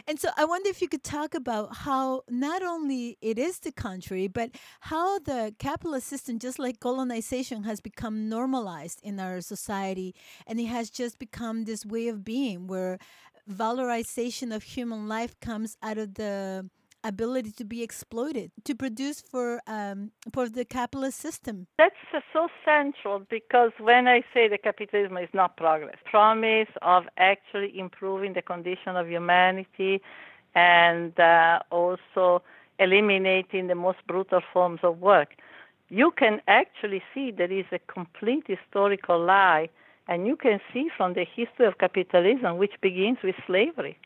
And 0.07 0.19
so 0.19 0.29
I 0.37 0.45
wonder 0.45 0.69
if 0.69 0.81
you 0.81 0.87
could 0.87 1.03
talk 1.03 1.35
about 1.35 1.75
how 1.77 2.23
not 2.29 2.63
only 2.63 3.17
it 3.21 3.37
is 3.37 3.59
the 3.59 3.71
country, 3.71 4.27
but 4.27 4.51
how 4.79 5.19
the 5.19 5.53
capitalist 5.59 6.07
system, 6.07 6.39
just 6.39 6.57
like 6.57 6.79
colonization, 6.79 7.63
has 7.63 7.79
become 7.79 8.29
normalized 8.29 9.01
in 9.03 9.19
our 9.19 9.41
society, 9.41 10.15
and 10.47 10.59
it 10.59 10.65
has 10.65 10.89
just 10.89 11.19
become 11.19 11.65
this 11.65 11.85
way 11.85 12.07
of 12.07 12.23
being 12.23 12.65
where 12.65 12.97
valorization 13.49 14.55
of 14.55 14.63
human 14.63 15.07
life 15.07 15.39
comes 15.39 15.77
out 15.81 15.97
of 15.97 16.15
the 16.15 16.69
ability 17.03 17.51
to 17.51 17.65
be 17.65 17.81
exploited 17.83 18.51
to 18.65 18.75
produce 18.75 19.21
for 19.21 19.61
um, 19.67 20.11
for 20.33 20.49
the 20.49 20.65
capitalist 20.65 21.19
system. 21.19 21.67
That's 21.77 21.95
so 22.33 22.47
central 22.65 23.25
because 23.29 23.71
when 23.79 24.07
I 24.07 24.21
say 24.33 24.47
the 24.47 24.57
capitalism 24.57 25.17
is 25.17 25.29
not 25.33 25.57
progress, 25.57 25.95
promise 26.05 26.69
of 26.81 27.03
actually 27.17 27.77
improving 27.77 28.33
the 28.33 28.41
condition 28.41 28.95
of 28.95 29.09
humanity 29.09 30.01
and 30.55 31.17
uh, 31.19 31.59
also 31.71 32.41
eliminating 32.79 33.67
the 33.67 33.75
most 33.75 33.99
brutal 34.07 34.41
forms 34.53 34.79
of 34.83 34.99
work, 34.99 35.35
you 35.89 36.11
can 36.11 36.41
actually 36.47 37.01
see 37.13 37.31
there 37.31 37.51
is 37.51 37.65
a 37.71 37.79
complete 37.79 38.45
historical 38.47 39.23
lie, 39.23 39.69
and 40.07 40.25
you 40.25 40.35
can 40.35 40.59
see 40.73 40.89
from 40.95 41.13
the 41.13 41.25
history 41.35 41.65
of 41.65 41.77
capitalism, 41.77 42.57
which 42.57 42.73
begins 42.81 43.17
with 43.23 43.35
slavery 43.45 43.97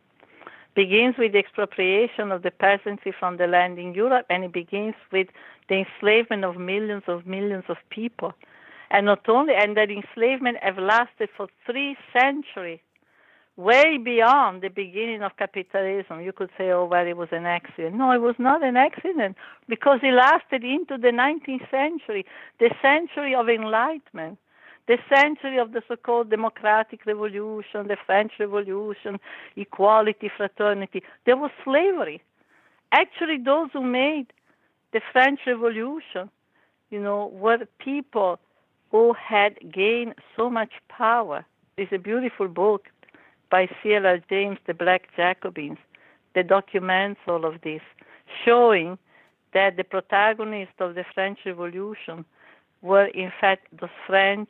begins 0.75 1.15
with 1.17 1.33
the 1.33 1.39
expropriation 1.39 2.31
of 2.31 2.41
the 2.41 2.51
peasantry 2.51 3.13
from 3.17 3.37
the 3.37 3.47
land 3.47 3.79
in 3.79 3.93
Europe, 3.93 4.25
and 4.29 4.43
it 4.43 4.53
begins 4.53 4.95
with 5.11 5.27
the 5.69 5.83
enslavement 5.85 6.43
of 6.43 6.57
millions 6.57 7.03
of 7.07 7.25
millions 7.25 7.65
of 7.69 7.77
people. 7.89 8.33
And 8.91 9.05
not 9.05 9.27
only, 9.27 9.53
and 9.55 9.75
that 9.77 9.89
enslavement 9.89 10.57
have 10.61 10.77
lasted 10.77 11.29
for 11.35 11.47
three 11.65 11.97
centuries, 12.11 12.79
way 13.55 13.97
beyond 13.97 14.61
the 14.61 14.69
beginning 14.69 15.21
of 15.21 15.37
capitalism. 15.37 16.21
You 16.21 16.31
could 16.31 16.49
say, 16.57 16.71
oh, 16.71 16.85
well, 16.85 17.05
it 17.07 17.17
was 17.17 17.29
an 17.31 17.45
accident. 17.45 17.95
No, 17.95 18.11
it 18.11 18.21
was 18.21 18.35
not 18.39 18.63
an 18.63 18.77
accident 18.77 19.37
because 19.69 19.99
it 20.01 20.13
lasted 20.13 20.63
into 20.63 20.97
the 20.97 21.09
19th 21.09 21.69
century, 21.69 22.25
the 22.59 22.71
century 22.81 23.35
of 23.35 23.49
enlightenment 23.49 24.39
the 24.87 24.97
century 25.13 25.57
of 25.57 25.71
the 25.71 25.81
so-called 25.87 26.29
democratic 26.29 27.05
revolution, 27.05 27.87
the 27.87 27.97
French 28.05 28.33
Revolution, 28.39 29.19
equality, 29.55 30.29
fraternity, 30.35 31.01
there 31.25 31.37
was 31.37 31.51
slavery. 31.63 32.21
Actually, 32.91 33.37
those 33.37 33.69
who 33.71 33.81
made 33.81 34.27
the 34.91 35.01
French 35.11 35.39
Revolution, 35.47 36.29
you 36.89 37.01
know, 37.01 37.27
were 37.27 37.65
people 37.79 38.39
who 38.91 39.13
had 39.13 39.57
gained 39.71 40.13
so 40.35 40.49
much 40.49 40.71
power. 40.89 41.45
There's 41.75 41.89
a 41.91 41.97
beautiful 41.97 42.47
book 42.47 42.89
by 43.49 43.67
C.L.R. 43.81 44.19
James, 44.29 44.59
The 44.67 44.73
Black 44.73 45.07
Jacobins, 45.15 45.79
that 46.35 46.47
documents 46.47 47.21
all 47.27 47.45
of 47.45 47.61
this, 47.61 47.81
showing 48.45 48.97
that 49.53 49.77
the 49.77 49.83
protagonists 49.83 50.75
of 50.79 50.95
the 50.95 51.05
French 51.13 51.39
Revolution 51.45 52.25
were 52.81 53.05
in 53.05 53.31
fact 53.39 53.67
the 53.79 53.89
French 54.05 54.49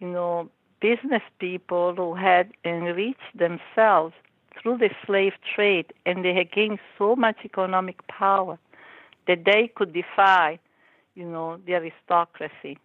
you 0.00 0.08
know, 0.08 0.48
business 0.80 1.22
people 1.38 1.94
who 1.94 2.14
had 2.14 2.52
enriched 2.64 3.36
themselves 3.36 4.14
through 4.60 4.78
the 4.78 4.90
slave 5.04 5.32
trade 5.54 5.92
and 6.04 6.24
they 6.24 6.34
had 6.34 6.50
gained 6.52 6.78
so 6.98 7.16
much 7.16 7.36
economic 7.44 8.06
power 8.08 8.58
that 9.26 9.44
they 9.44 9.70
could 9.74 9.92
defy, 9.92 10.58
you 11.14 11.24
know, 11.24 11.58
the 11.66 11.74
aristocracy. 11.74 12.78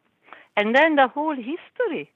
And 0.57 0.75
then 0.75 0.95
the 0.95 1.07
whole 1.07 1.35
history 1.35 2.09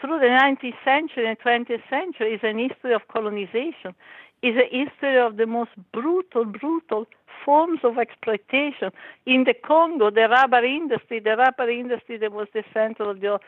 through 0.00 0.18
the 0.18 0.26
19th 0.26 0.74
century 0.84 1.26
and 1.26 1.38
20th 1.38 1.88
century 1.88 2.34
is 2.34 2.40
an 2.42 2.58
history 2.58 2.94
of 2.94 3.02
colonization, 3.08 3.94
is 4.42 4.56
a 4.56 4.68
history 4.70 5.18
of 5.18 5.36
the 5.36 5.46
most 5.46 5.70
brutal, 5.92 6.44
brutal 6.44 7.06
forms 7.44 7.80
of 7.84 7.98
exploitation. 7.98 8.90
In 9.26 9.44
the 9.44 9.54
Congo, 9.54 10.10
the 10.10 10.28
rubber 10.28 10.64
industry, 10.64 11.20
the 11.20 11.36
rubber 11.36 11.68
industry 11.68 12.16
that 12.18 12.32
was 12.32 12.48
the 12.54 12.64
center 12.72 13.04
of 13.04 13.20
the 13.20 13.38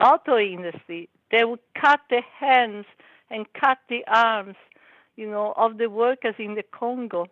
auto 0.00 0.38
industry, 0.38 1.08
they 1.30 1.44
would 1.44 1.60
cut 1.80 2.00
the 2.08 2.22
hands 2.38 2.86
and 3.30 3.46
cut 3.52 3.78
the 3.88 4.04
arms, 4.08 4.56
you 5.16 5.30
know, 5.30 5.54
of 5.56 5.78
the 5.78 5.88
workers 5.88 6.34
in 6.38 6.54
the 6.54 6.64
Congo, 6.72 7.26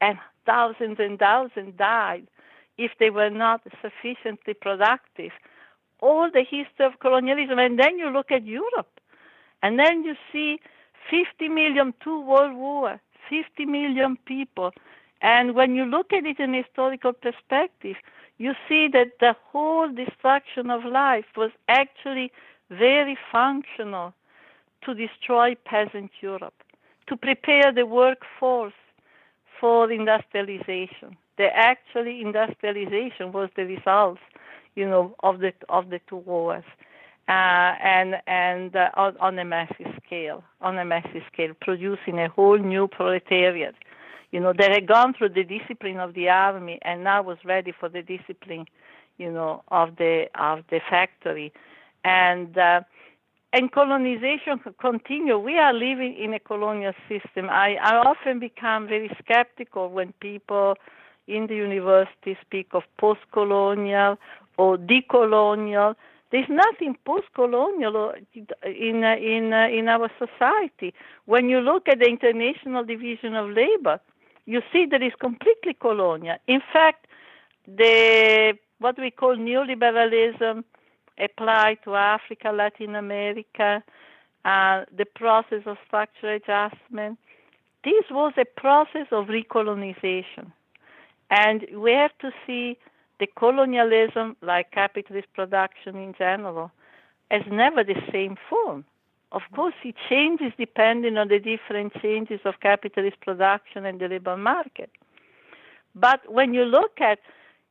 and 0.00 0.18
thousands 0.44 0.98
and 0.98 1.18
thousands 1.18 1.76
died 1.76 2.26
if 2.78 2.92
they 3.00 3.10
were 3.10 3.30
not 3.30 3.62
sufficiently 3.82 4.54
productive. 4.54 5.32
All 6.00 6.30
the 6.30 6.42
history 6.42 6.84
of 6.84 7.00
colonialism, 7.00 7.58
and 7.58 7.78
then 7.78 7.98
you 7.98 8.10
look 8.10 8.30
at 8.30 8.46
Europe, 8.46 9.00
and 9.62 9.78
then 9.78 10.04
you 10.04 10.14
see 10.30 10.60
50 11.10 11.48
million, 11.48 11.94
two 12.04 12.20
world 12.20 12.54
war, 12.54 13.00
50 13.30 13.64
million 13.64 14.16
people, 14.26 14.72
and 15.22 15.54
when 15.54 15.74
you 15.74 15.84
look 15.84 16.12
at 16.12 16.26
it 16.26 16.38
in 16.38 16.52
historical 16.52 17.12
perspective, 17.12 17.96
you 18.38 18.52
see 18.68 18.88
that 18.92 19.12
the 19.20 19.34
whole 19.50 19.88
destruction 19.92 20.70
of 20.70 20.84
life 20.84 21.24
was 21.36 21.50
actually 21.68 22.30
very 22.70 23.16
functional 23.32 24.12
to 24.82 24.94
destroy 24.94 25.54
peasant 25.64 26.10
Europe, 26.20 26.54
to 27.06 27.16
prepare 27.16 27.72
the 27.72 27.86
workforce 27.86 28.74
for 29.60 29.90
industrialization. 29.90 31.16
The 31.38 31.48
actually 31.54 32.20
industrialization 32.20 33.32
was 33.32 33.50
the 33.56 33.64
result, 33.64 34.18
you 34.74 34.88
know, 34.88 35.14
of 35.20 35.40
the 35.40 35.52
of 35.68 35.90
the 35.90 36.00
two 36.08 36.16
wars, 36.16 36.64
uh, 37.28 37.32
and 37.82 38.16
and 38.26 38.74
uh, 38.74 38.90
on, 38.94 39.16
on 39.18 39.38
a 39.38 39.44
massive 39.44 39.92
scale, 40.04 40.44
on 40.60 40.78
a 40.78 40.84
massive 40.84 41.22
scale, 41.32 41.52
producing 41.60 42.18
a 42.18 42.28
whole 42.28 42.58
new 42.58 42.86
proletariat 42.86 43.74
you 44.32 44.40
know, 44.40 44.52
they 44.56 44.70
had 44.70 44.86
gone 44.86 45.14
through 45.14 45.30
the 45.30 45.44
discipline 45.44 45.98
of 45.98 46.14
the 46.14 46.28
army 46.28 46.78
and 46.82 47.04
now 47.04 47.22
was 47.22 47.38
ready 47.44 47.72
for 47.78 47.88
the 47.88 48.02
discipline, 48.02 48.66
you 49.18 49.30
know, 49.30 49.62
of 49.68 49.96
the 49.96 50.26
of 50.34 50.64
the 50.70 50.80
factory, 50.90 51.52
and 52.04 52.56
uh, 52.58 52.80
and 53.52 53.72
colonization 53.72 54.60
continue. 54.80 55.38
We 55.38 55.58
are 55.58 55.72
living 55.72 56.16
in 56.18 56.34
a 56.34 56.40
colonial 56.40 56.92
system. 57.08 57.48
I, 57.48 57.76
I 57.80 57.96
often 57.96 58.38
become 58.38 58.86
very 58.86 59.10
skeptical 59.22 59.88
when 59.88 60.12
people 60.20 60.74
in 61.26 61.46
the 61.46 61.54
university 61.54 62.36
speak 62.42 62.68
of 62.72 62.82
post-colonial 62.98 64.18
or 64.58 64.76
decolonial. 64.76 65.94
There's 66.32 66.48
nothing 66.48 66.96
post-colonial 67.04 68.14
in 68.34 69.04
in 69.04 69.52
in 69.52 69.88
our 69.88 70.10
society. 70.18 70.92
When 71.24 71.48
you 71.48 71.60
look 71.60 71.88
at 71.88 72.00
the 72.00 72.06
International 72.06 72.84
Division 72.84 73.34
of 73.36 73.50
Labor, 73.50 74.00
you 74.46 74.62
see 74.72 74.86
that 74.86 75.02
it's 75.02 75.16
completely 75.16 75.74
colonial. 75.74 76.36
In 76.46 76.62
fact, 76.72 77.06
the 77.66 78.56
what 78.78 78.98
we 78.98 79.10
call 79.10 79.36
neoliberalism 79.36 80.62
applied 81.18 81.78
to 81.84 81.94
Africa, 81.94 82.50
Latin 82.52 82.94
America, 82.94 83.82
uh, 84.44 84.84
the 84.96 85.06
process 85.06 85.62
of 85.66 85.76
structural 85.86 86.36
adjustment. 86.36 87.18
This 87.84 88.04
was 88.10 88.32
a 88.36 88.44
process 88.44 89.06
of 89.10 89.26
recolonization. 89.26 90.52
And 91.30 91.66
we 91.74 91.92
have 91.92 92.16
to 92.20 92.30
see 92.46 92.78
the 93.18 93.26
colonialism, 93.36 94.36
like 94.42 94.70
capitalist 94.72 95.28
production 95.34 95.96
in 95.96 96.14
general, 96.16 96.70
as 97.30 97.42
never 97.50 97.82
the 97.82 98.00
same 98.12 98.36
form. 98.48 98.84
Of 99.36 99.42
course, 99.54 99.74
it 99.84 99.96
changes 100.08 100.54
depending 100.56 101.18
on 101.18 101.28
the 101.28 101.38
different 101.38 101.92
changes 102.00 102.40
of 102.46 102.54
capitalist 102.60 103.20
production 103.20 103.84
and 103.84 104.00
the 104.00 104.08
labor 104.08 104.34
market. 104.34 104.90
But 105.94 106.20
when 106.32 106.54
you 106.54 106.64
look 106.64 107.02
at, 107.02 107.18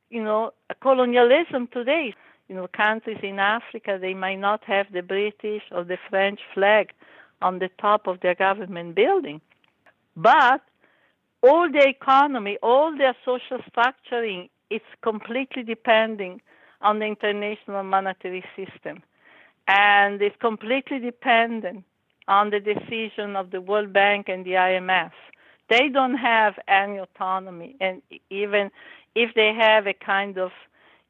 you 0.08 0.22
know, 0.22 0.52
colonialism 0.80 1.66
today, 1.66 2.14
you 2.46 2.54
know, 2.54 2.68
countries 2.68 3.18
in 3.20 3.40
Africa, 3.40 3.98
they 4.00 4.14
might 4.14 4.38
not 4.38 4.62
have 4.62 4.86
the 4.92 5.02
British 5.02 5.64
or 5.72 5.82
the 5.82 5.98
French 6.08 6.38
flag 6.54 6.92
on 7.42 7.58
the 7.58 7.70
top 7.80 8.06
of 8.06 8.20
their 8.20 8.36
government 8.36 8.94
building. 8.94 9.40
But 10.16 10.60
all 11.42 11.68
the 11.68 11.88
economy, 11.88 12.58
all 12.62 12.96
their 12.96 13.16
social 13.24 13.58
structuring, 13.70 14.50
it's 14.70 14.92
completely 15.02 15.64
depending 15.64 16.40
on 16.80 17.00
the 17.00 17.06
international 17.06 17.82
monetary 17.82 18.44
system 18.54 19.02
and 19.68 20.20
it's 20.22 20.36
completely 20.40 20.98
dependent 20.98 21.84
on 22.28 22.50
the 22.50 22.60
decision 22.60 23.36
of 23.36 23.50
the 23.50 23.60
World 23.60 23.92
Bank 23.92 24.28
and 24.28 24.44
the 24.44 24.52
IMF. 24.52 25.12
They 25.68 25.88
don't 25.88 26.16
have 26.16 26.54
any 26.68 26.98
autonomy, 26.98 27.76
and 27.80 28.02
even 28.30 28.70
if 29.14 29.34
they 29.34 29.52
have 29.58 29.86
a 29.86 29.94
kind 29.94 30.38
of, 30.38 30.52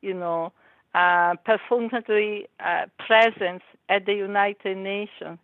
you 0.01 0.15
know, 0.15 0.53
uh, 0.95 1.35
perfunctory 1.45 2.49
uh, 2.61 2.87
presence 3.07 3.63
at 3.89 4.07
the 4.07 4.15
United 4.15 4.77
Nations, 4.79 5.39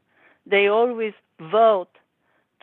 they 0.47 0.69
always 0.69 1.13
vote 1.51 1.91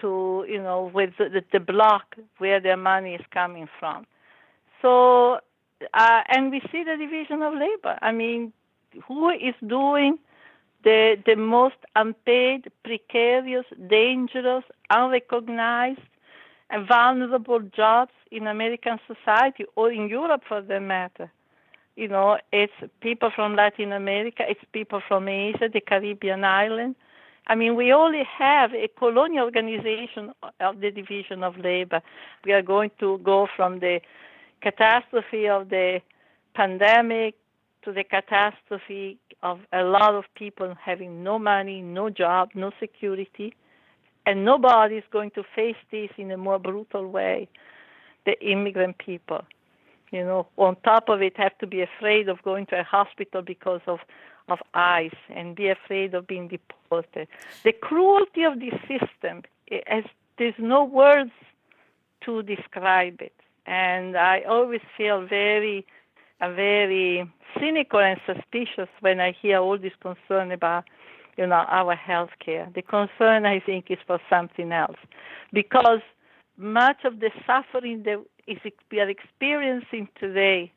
to, 0.01 0.45
you 0.47 0.61
know, 0.61 0.89
with 0.93 1.11
the, 1.17 1.43
the 1.51 1.59
block 1.59 2.15
where 2.39 2.59
their 2.59 2.77
money 2.77 3.13
is 3.13 3.25
coming 3.31 3.67
from. 3.79 4.07
So, 4.81 5.39
uh, 5.93 6.21
and 6.29 6.51
we 6.51 6.61
see 6.71 6.83
the 6.83 6.97
division 6.97 7.41
of 7.43 7.53
labor. 7.53 7.99
I 8.01 8.11
mean, 8.11 8.53
who 9.07 9.29
is 9.29 9.53
doing 9.67 10.17
the, 10.83 11.15
the 11.25 11.35
most 11.35 11.75
unpaid, 11.95 12.71
precarious, 12.83 13.65
dangerous, 13.89 14.63
unrecognized, 14.89 15.99
and 16.69 16.87
vulnerable 16.87 17.59
jobs 17.75 18.11
in 18.31 18.47
American 18.47 18.99
society 19.07 19.65
or 19.75 19.91
in 19.91 20.07
Europe 20.07 20.43
for 20.47 20.61
that 20.61 20.79
matter. 20.81 21.31
You 21.95 22.07
know, 22.07 22.37
it's 22.53 22.71
people 23.01 23.31
from 23.35 23.55
Latin 23.55 23.91
America, 23.91 24.43
it's 24.47 24.63
people 24.71 25.01
from 25.05 25.27
Asia, 25.27 25.67
the 25.71 25.81
Caribbean 25.81 26.43
island. 26.43 26.95
I 27.47 27.55
mean, 27.55 27.75
we 27.75 27.91
only 27.91 28.23
have 28.37 28.73
a 28.73 28.87
colonial 28.97 29.43
organization 29.43 30.31
of 30.59 30.79
the 30.79 30.91
division 30.91 31.43
of 31.43 31.57
labor. 31.57 32.01
We 32.45 32.53
are 32.53 32.61
going 32.61 32.91
to 32.99 33.17
go 33.17 33.47
from 33.55 33.79
the 33.79 34.01
catastrophe 34.61 35.49
of 35.49 35.69
the 35.69 36.01
pandemic 36.53 37.35
to 37.83 37.91
the 37.91 38.03
catastrophe 38.03 39.17
of 39.41 39.59
a 39.71 39.83
lot 39.83 40.15
of 40.15 40.25
people 40.35 40.75
having 40.83 41.23
no 41.23 41.39
money, 41.39 41.81
no 41.81 42.09
job, 42.09 42.49
no 42.53 42.71
security, 42.79 43.55
and 44.25 44.43
nobody 44.45 44.95
is 44.95 45.03
going 45.11 45.31
to 45.31 45.43
face 45.55 45.77
this 45.91 46.09
in 46.17 46.31
a 46.31 46.37
more 46.37 46.59
brutal 46.59 47.07
way. 47.07 47.47
The 48.25 48.39
immigrant 48.41 48.97
people, 48.97 49.45
you 50.11 50.23
know, 50.23 50.47
on 50.57 50.75
top 50.83 51.09
of 51.09 51.21
it, 51.21 51.37
have 51.37 51.57
to 51.59 51.67
be 51.67 51.81
afraid 51.81 52.29
of 52.29 52.41
going 52.43 52.65
to 52.67 52.79
a 52.79 52.83
hospital 52.83 53.41
because 53.41 53.81
of 53.87 53.99
of 54.49 54.59
ICE 54.73 55.15
and 55.29 55.55
be 55.55 55.69
afraid 55.69 56.13
of 56.15 56.25
being 56.25 56.47
deported. 56.47 57.27
The 57.63 57.71
cruelty 57.71 58.43
of 58.43 58.59
this 58.59 58.73
system, 58.81 59.43
there's 60.37 60.55
no 60.57 60.83
words 60.83 61.31
to 62.25 62.41
describe 62.43 63.21
it. 63.21 63.33
And 63.65 64.17
I 64.17 64.41
always 64.49 64.81
feel 64.97 65.25
very, 65.25 65.85
uh, 66.41 66.51
very 66.53 67.31
cynical 67.59 67.99
and 67.99 68.19
suspicious 68.25 68.89
when 69.01 69.19
I 69.19 69.31
hear 69.41 69.59
all 69.59 69.77
this 69.77 69.93
concern 70.01 70.51
about, 70.51 70.85
you 71.37 71.47
know, 71.47 71.65
our 71.67 71.95
health 71.95 72.31
care. 72.43 72.69
The 72.73 72.81
concern, 72.81 73.45
I 73.45 73.59
think, 73.59 73.85
is 73.89 73.97
for 74.05 74.19
something 74.29 74.71
else, 74.71 74.97
because 75.53 76.01
much 76.57 77.05
of 77.05 77.19
the 77.19 77.31
suffering 77.47 78.03
that 78.03 78.23
is 78.47 78.57
we 78.91 78.99
are 78.99 79.09
experiencing 79.09 80.09
today 80.19 80.71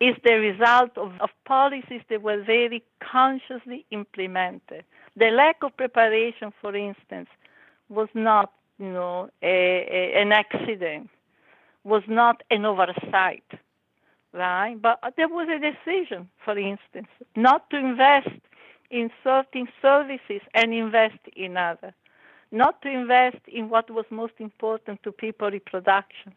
is 0.00 0.14
the 0.24 0.34
result 0.34 0.96
of, 0.96 1.12
of 1.20 1.30
policies 1.44 2.02
that 2.08 2.22
were 2.22 2.42
very 2.42 2.84
consciously 3.00 3.84
implemented. 3.90 4.84
The 5.16 5.30
lack 5.30 5.56
of 5.62 5.76
preparation, 5.76 6.52
for 6.60 6.74
instance, 6.76 7.28
was 7.88 8.08
not, 8.14 8.52
you 8.78 8.92
know, 8.92 9.28
a, 9.42 9.86
a, 9.90 10.22
an 10.22 10.32
accident, 10.32 11.10
was 11.82 12.02
not 12.06 12.42
an 12.50 12.64
oversight, 12.64 13.44
right? 14.32 14.80
But 14.80 14.98
there 15.16 15.28
was 15.28 15.48
a 15.48 15.58
decision, 15.58 16.28
for 16.44 16.58
instance, 16.58 17.08
not 17.36 17.68
to 17.70 17.76
invest 17.76 18.30
in 18.90 19.10
certain 19.22 19.68
services 19.82 20.40
and 20.54 20.72
invest 20.72 21.18
in 21.36 21.56
others, 21.56 21.92
not 22.50 22.80
to 22.82 22.88
invest 22.88 23.38
in 23.46 23.68
what 23.68 23.90
was 23.90 24.06
most 24.10 24.34
important 24.38 25.02
to 25.02 25.12
people 25.12 25.50
reproduction, 25.50 26.32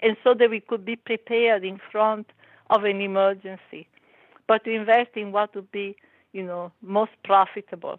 and 0.00 0.16
so 0.22 0.34
that 0.34 0.50
we 0.50 0.60
could 0.60 0.84
be 0.84 0.96
prepared 0.96 1.64
in 1.64 1.80
front 1.90 2.30
of 2.70 2.84
an 2.84 3.00
emergency, 3.00 3.88
but 4.46 4.64
to 4.64 4.70
invest 4.70 5.10
in 5.14 5.32
what 5.32 5.54
would 5.54 5.70
be, 5.72 5.96
you 6.32 6.44
know, 6.44 6.72
most 6.82 7.12
profitable. 7.24 7.98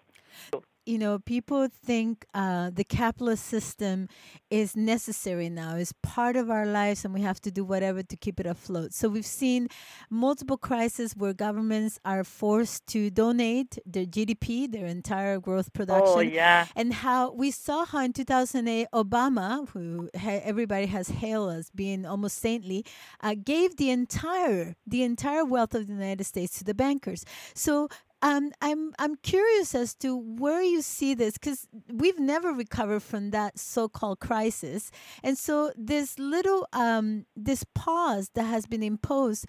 You 0.88 0.98
know, 0.98 1.20
people 1.20 1.68
think 1.68 2.26
uh, 2.34 2.70
the 2.74 2.86
capitalist 2.86 3.46
system 3.46 4.08
is 4.50 4.78
necessary 4.78 5.50
now, 5.50 5.76
is 5.76 5.92
part 6.02 6.38
of 6.38 6.50
our 6.50 6.66
lives, 6.66 7.04
and 7.04 7.14
we 7.14 7.20
have 7.24 7.42
to 7.42 7.52
do 7.52 7.66
whatever 7.66 8.04
to 8.04 8.16
keep 8.16 8.40
it 8.40 8.46
afloat. 8.46 8.94
So 8.94 9.10
we've 9.10 9.26
seen 9.26 9.68
multiple 10.10 10.56
crises 10.56 11.14
where 11.14 11.34
governments 11.34 12.00
are 12.06 12.24
forced 12.24 12.88
to 12.88 13.10
donate 13.10 13.78
their 13.86 14.06
GDP, 14.06 14.72
their 14.72 14.86
entire 14.86 15.42
growth 15.42 15.74
production. 15.74 16.08
Oh, 16.08 16.22
yeah. 16.22 16.68
And 16.74 16.94
how 16.94 17.34
we 17.34 17.52
saw 17.52 17.84
how 17.84 18.00
in 18.06 18.14
2008, 18.14 18.88
Obama, 18.94 19.68
who 19.70 20.10
ha- 20.18 20.40
everybody 20.42 20.86
has 20.86 21.10
hailed 21.10 21.52
as 21.52 21.70
being 21.70 22.06
almost 22.06 22.38
saintly, 22.38 22.86
uh, 23.20 23.36
gave 23.44 23.76
the 23.76 23.90
entire 23.90 24.76
the 24.88 25.04
entire 25.04 25.44
wealth 25.44 25.76
of 25.76 25.88
the 25.88 25.92
United 25.94 26.24
States 26.24 26.58
to 26.60 26.64
the 26.64 26.74
bankers. 26.74 27.26
So 27.54 27.90
um, 28.22 28.52
I'm 28.62 28.94
I'm 29.00 29.16
curious 29.18 29.76
as 29.76 29.94
to 29.96 30.18
where 30.18 30.62
you 30.62 30.82
see 30.82 31.14
this 31.14 31.34
because 31.34 31.68
we've 31.94 32.20
never 32.20 32.52
recovered 32.52 33.02
from 33.04 33.32
that 33.32 33.60
so-called 33.60 34.20
crisis, 34.20 34.92
and 35.24 35.38
so 35.38 35.72
this 35.76 36.18
little 36.18 36.68
um, 36.74 37.26
this 37.36 37.64
pause 37.76 38.30
that 38.34 38.44
has 38.46 38.66
been 38.66 38.84
imposed 38.84 39.46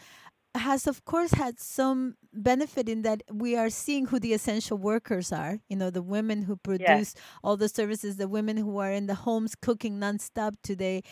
has 0.55 0.87
of 0.87 1.05
course 1.05 1.33
had 1.33 1.61
some 1.61 2.17
benefit 2.33 2.89
in 2.89 3.03
that 3.03 3.23
we 3.33 3.57
are 3.57 3.71
seeing 3.71 4.07
who 4.07 4.19
the 4.19 4.33
essential 4.33 4.77
workers 4.79 5.31
are 5.31 5.59
you 5.69 5.77
know 5.77 5.91
the 5.91 6.03
women 6.03 6.43
who 6.43 6.57
produce 6.57 7.15
all 7.45 7.57
the 7.57 7.69
services 7.69 8.17
the 8.17 8.27
women 8.27 8.57
who 8.57 8.79
are 8.79 8.91
in 8.91 9.07
the 9.07 9.15
homes 9.15 9.55
cooking 9.55 10.01
nonstop 10.01 10.55
today 10.63 11.03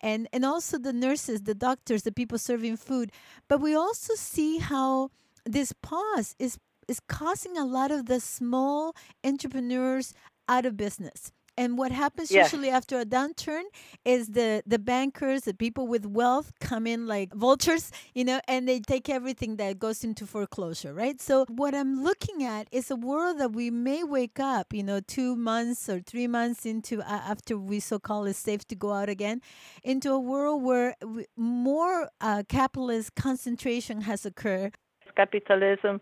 and 0.00 0.28
and 0.32 0.44
also 0.44 0.78
the 0.78 0.92
nurses 0.92 1.42
the 1.42 1.54
doctors 1.54 2.02
the 2.02 2.12
people 2.12 2.38
serving 2.38 2.76
food. 2.76 3.10
But 3.48 3.60
we 3.60 3.74
also 3.74 4.14
see 4.14 4.58
how 4.58 5.10
this 5.44 5.72
pause 5.82 6.34
is 6.38 6.58
is 6.88 7.00
causing 7.08 7.56
a 7.56 7.64
lot 7.64 7.90
of 7.90 8.06
the 8.06 8.20
small 8.20 8.94
entrepreneurs 9.24 10.14
out 10.48 10.66
of 10.66 10.76
business. 10.76 11.32
And 11.56 11.78
what 11.78 11.92
happens 11.92 12.32
yes. 12.32 12.52
usually 12.52 12.68
after 12.70 12.98
a 12.98 13.04
downturn 13.04 13.62
is 14.04 14.28
the 14.28 14.62
the 14.66 14.78
bankers, 14.78 15.42
the 15.42 15.54
people 15.54 15.86
with 15.86 16.04
wealth 16.04 16.52
come 16.60 16.86
in 16.86 17.06
like 17.06 17.32
vultures, 17.46 17.92
you 18.12 18.24
know, 18.24 18.40
and 18.48 18.68
they 18.68 18.80
take 18.80 19.08
everything 19.08 19.56
that 19.56 19.78
goes 19.78 20.02
into 20.02 20.26
foreclosure, 20.26 20.92
right? 20.92 21.20
So 21.20 21.44
what 21.48 21.74
I'm 21.74 22.02
looking 22.02 22.42
at 22.42 22.66
is 22.72 22.90
a 22.90 22.96
world 22.96 23.38
that 23.38 23.52
we 23.52 23.70
may 23.70 24.02
wake 24.02 24.40
up, 24.40 24.72
you 24.72 24.82
know, 24.82 25.00
2 25.00 25.36
months 25.36 25.88
or 25.88 26.00
3 26.00 26.26
months 26.26 26.66
into 26.66 27.00
uh, 27.00 27.22
after 27.32 27.56
we 27.56 27.78
so 27.78 27.98
call 28.00 28.26
it 28.26 28.36
safe 28.36 28.64
to 28.66 28.74
go 28.74 28.92
out 28.92 29.08
again, 29.08 29.40
into 29.84 30.10
a 30.10 30.18
world 30.18 30.62
where 30.62 30.96
more 31.36 32.08
uh, 32.20 32.42
capitalist 32.48 33.14
concentration 33.14 34.02
has 34.02 34.26
occurred. 34.26 34.74
Capitalism 35.16 36.00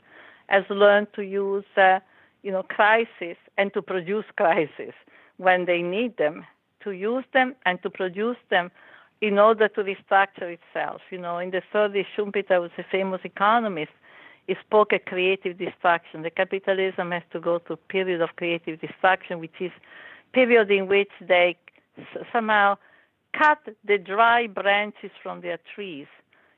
has 0.48 0.64
learned 0.70 1.08
to 1.14 1.22
use, 1.22 1.64
uh, 1.76 2.00
you 2.42 2.52
know, 2.52 2.62
crisis 2.62 3.36
and 3.58 3.72
to 3.74 3.82
produce 3.82 4.24
crisis 4.36 4.94
when 5.36 5.64
they 5.66 5.82
need 5.82 6.16
them, 6.16 6.44
to 6.80 6.90
use 6.92 7.24
them 7.32 7.54
and 7.64 7.82
to 7.82 7.90
produce 7.90 8.36
them 8.50 8.70
in 9.20 9.38
order 9.38 9.68
to 9.68 9.82
restructure 9.82 10.56
itself. 10.58 11.00
You 11.10 11.18
know, 11.18 11.38
in 11.38 11.50
the 11.50 11.62
30s, 11.72 12.06
Schumpeter 12.16 12.60
was 12.60 12.72
a 12.76 12.84
famous 12.90 13.20
economist. 13.24 13.92
He 14.48 14.56
spoke 14.66 14.92
of 14.92 15.04
creative 15.04 15.56
destruction. 15.56 16.22
The 16.22 16.30
capitalism 16.30 17.12
has 17.12 17.22
to 17.32 17.40
go 17.40 17.60
through 17.60 17.74
a 17.74 17.92
period 17.92 18.20
of 18.20 18.30
creative 18.36 18.80
destruction, 18.80 19.38
which 19.38 19.54
is 19.60 19.70
period 20.32 20.70
in 20.70 20.88
which 20.88 21.10
they 21.20 21.56
somehow 22.32 22.76
cut 23.38 23.58
the 23.84 23.98
dry 23.98 24.46
branches 24.48 25.10
from 25.22 25.40
their 25.40 25.58
trees. 25.74 26.06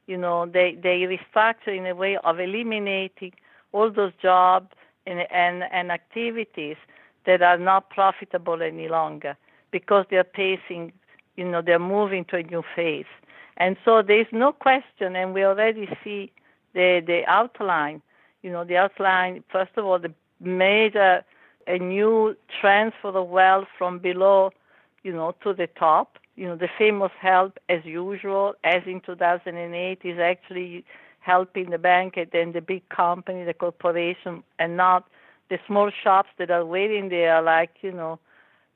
You 0.06 0.16
know, 0.16 0.46
they, 0.46 0.78
they 0.82 1.02
restructure 1.02 1.76
in 1.76 1.86
a 1.86 1.94
way 1.94 2.16
of 2.24 2.40
eliminating 2.40 3.32
all 3.74 3.90
those 3.90 4.12
jobs 4.22 4.68
and, 5.06 5.20
and, 5.30 5.64
and 5.70 5.90
activities 5.90 6.76
that 7.26 7.42
are 7.42 7.58
not 7.58 7.90
profitable 7.90 8.62
any 8.62 8.88
longer 8.88 9.36
because 9.72 10.06
they're 10.10 10.30
facing, 10.36 10.92
you 11.36 11.44
know, 11.44 11.60
they're 11.60 11.78
moving 11.78 12.24
to 12.26 12.36
a 12.36 12.42
new 12.44 12.62
phase. 12.76 13.12
And 13.56 13.76
so 13.84 14.02
there's 14.02 14.32
no 14.32 14.52
question, 14.52 15.16
and 15.16 15.34
we 15.34 15.44
already 15.44 15.88
see 16.02 16.32
the, 16.74 17.02
the 17.04 17.22
outline, 17.26 18.00
you 18.42 18.50
know, 18.50 18.64
the 18.64 18.76
outline, 18.76 19.42
first 19.50 19.72
of 19.76 19.84
all, 19.84 19.98
the 19.98 20.12
major, 20.40 21.24
a 21.66 21.78
new 21.78 22.36
transfer 22.60 23.08
of 23.08 23.28
wealth 23.28 23.68
from 23.76 23.98
below, 23.98 24.50
you 25.02 25.12
know, 25.12 25.34
to 25.42 25.52
the 25.52 25.66
top. 25.66 26.18
You 26.36 26.46
know, 26.46 26.56
the 26.56 26.68
famous 26.78 27.12
help 27.20 27.58
as 27.68 27.84
usual, 27.84 28.54
as 28.64 28.82
in 28.86 29.00
2008, 29.00 30.00
is 30.02 30.18
actually 30.18 30.84
helping 31.24 31.70
the 31.70 31.78
bank 31.78 32.16
and 32.16 32.52
the 32.52 32.60
big 32.60 32.86
company, 32.90 33.44
the 33.44 33.54
corporation, 33.54 34.42
and 34.58 34.76
not 34.76 35.08
the 35.48 35.58
small 35.66 35.90
shops 36.02 36.28
that 36.38 36.50
are 36.50 36.64
waiting 36.64 37.08
there 37.08 37.40
like, 37.40 37.70
you 37.80 37.92
know, 37.92 38.18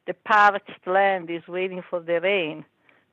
the 0.06 0.14
parched 0.14 0.86
land 0.86 1.28
is 1.30 1.46
waiting 1.46 1.82
for 1.88 2.00
the 2.00 2.20
rain 2.20 2.64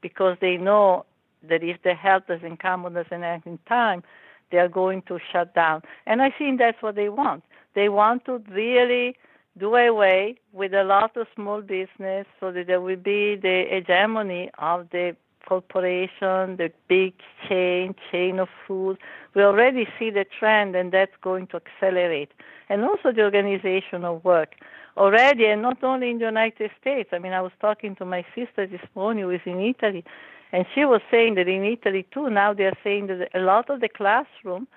because 0.01 0.37
they 0.39 0.55
know 0.55 1.05
that 1.49 1.63
if 1.63 1.81
the 1.83 1.93
help 1.93 2.27
doesn't 2.27 2.57
come 2.57 2.85
at 2.85 3.11
any 3.11 3.59
time, 3.67 4.03
they 4.51 4.57
are 4.57 4.69
going 4.69 5.01
to 5.01 5.19
shut 5.31 5.53
down. 5.53 5.81
And 6.05 6.21
I 6.21 6.29
think 6.29 6.59
that's 6.59 6.81
what 6.81 6.95
they 6.95 7.09
want. 7.09 7.43
They 7.73 7.89
want 7.89 8.23
to 8.25 8.41
really 8.49 9.17
do 9.57 9.75
away 9.75 10.35
with 10.53 10.73
a 10.73 10.83
lot 10.83 11.17
of 11.17 11.27
small 11.35 11.61
business 11.61 12.25
so 12.39 12.51
that 12.51 12.67
there 12.67 12.79
will 12.81 12.95
be 12.95 13.35
the 13.35 13.65
hegemony 13.69 14.49
of 14.57 14.89
the 14.91 15.15
corporation, 15.45 16.57
the 16.57 16.71
big 16.87 17.13
chain, 17.47 17.95
chain 18.11 18.39
of 18.39 18.49
food. 18.67 18.97
We 19.33 19.43
already 19.43 19.87
see 19.97 20.09
the 20.09 20.25
trend, 20.25 20.75
and 20.75 20.91
that's 20.91 21.15
going 21.21 21.47
to 21.47 21.57
accelerate. 21.57 22.31
And 22.69 22.83
also 22.83 23.11
the 23.11 23.23
organization 23.23 24.03
of 24.03 24.23
work. 24.23 24.55
Already, 24.97 25.45
and 25.45 25.61
not 25.61 25.83
only 25.83 26.09
in 26.09 26.19
the 26.19 26.25
United 26.25 26.71
States. 26.79 27.09
I 27.11 27.19
mean, 27.19 27.33
I 27.33 27.41
was 27.41 27.51
talking 27.59 27.95
to 27.97 28.05
my 28.05 28.25
sister 28.33 28.65
this 28.65 28.87
morning 28.95 29.23
who 29.25 29.31
is 29.31 29.41
in 29.45 29.59
Italy, 29.59 30.05
and 30.51 30.65
she 30.73 30.85
was 30.85 31.01
saying 31.11 31.35
that 31.35 31.49
in 31.49 31.65
Italy 31.65 32.05
too, 32.13 32.29
now 32.29 32.53
they 32.53 32.63
are 32.63 32.77
saying 32.83 33.07
that 33.07 33.29
a 33.33 33.39
lot 33.39 33.69
of 33.69 33.81
the 33.81 33.89
classroom 33.89 34.67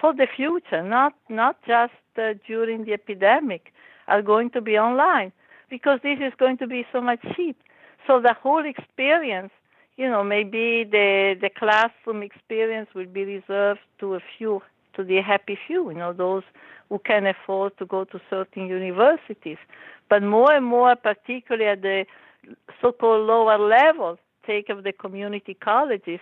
for 0.00 0.14
the 0.14 0.26
future, 0.26 0.82
not 0.82 1.12
not 1.28 1.56
just 1.66 1.92
uh, 2.16 2.34
during 2.46 2.84
the 2.84 2.92
epidemic, 2.94 3.72
are 4.06 4.22
going 4.22 4.50
to 4.50 4.60
be 4.60 4.78
online 4.78 5.32
because 5.68 6.00
this 6.02 6.18
is 6.20 6.32
going 6.38 6.56
to 6.58 6.66
be 6.66 6.86
so 6.92 7.00
much 7.00 7.20
cheap. 7.36 7.56
So 8.06 8.20
the 8.20 8.32
whole 8.32 8.64
experience 8.64 9.52
you 9.98 10.08
know, 10.08 10.22
maybe 10.24 10.84
the 10.84 11.36
the 11.38 11.50
classroom 11.50 12.22
experience 12.22 12.88
will 12.94 13.06
be 13.18 13.24
reserved 13.24 13.80
to 13.98 14.14
a 14.14 14.20
few 14.38 14.62
to 14.94 15.04
the 15.04 15.20
happy 15.20 15.58
few, 15.66 15.90
you 15.90 15.96
know, 15.96 16.12
those 16.12 16.44
who 16.88 16.98
can 17.00 17.26
afford 17.26 17.76
to 17.78 17.84
go 17.84 18.04
to 18.04 18.20
certain 18.30 18.66
universities. 18.66 19.58
But 20.08 20.22
more 20.22 20.52
and 20.52 20.64
more, 20.64 20.96
particularly 20.96 21.68
at 21.68 21.82
the 21.82 22.06
so-called 22.80 23.26
lower 23.26 23.58
level, 23.58 24.18
take 24.46 24.68
of 24.70 24.84
the 24.84 24.92
community 24.92 25.54
colleges. 25.54 26.20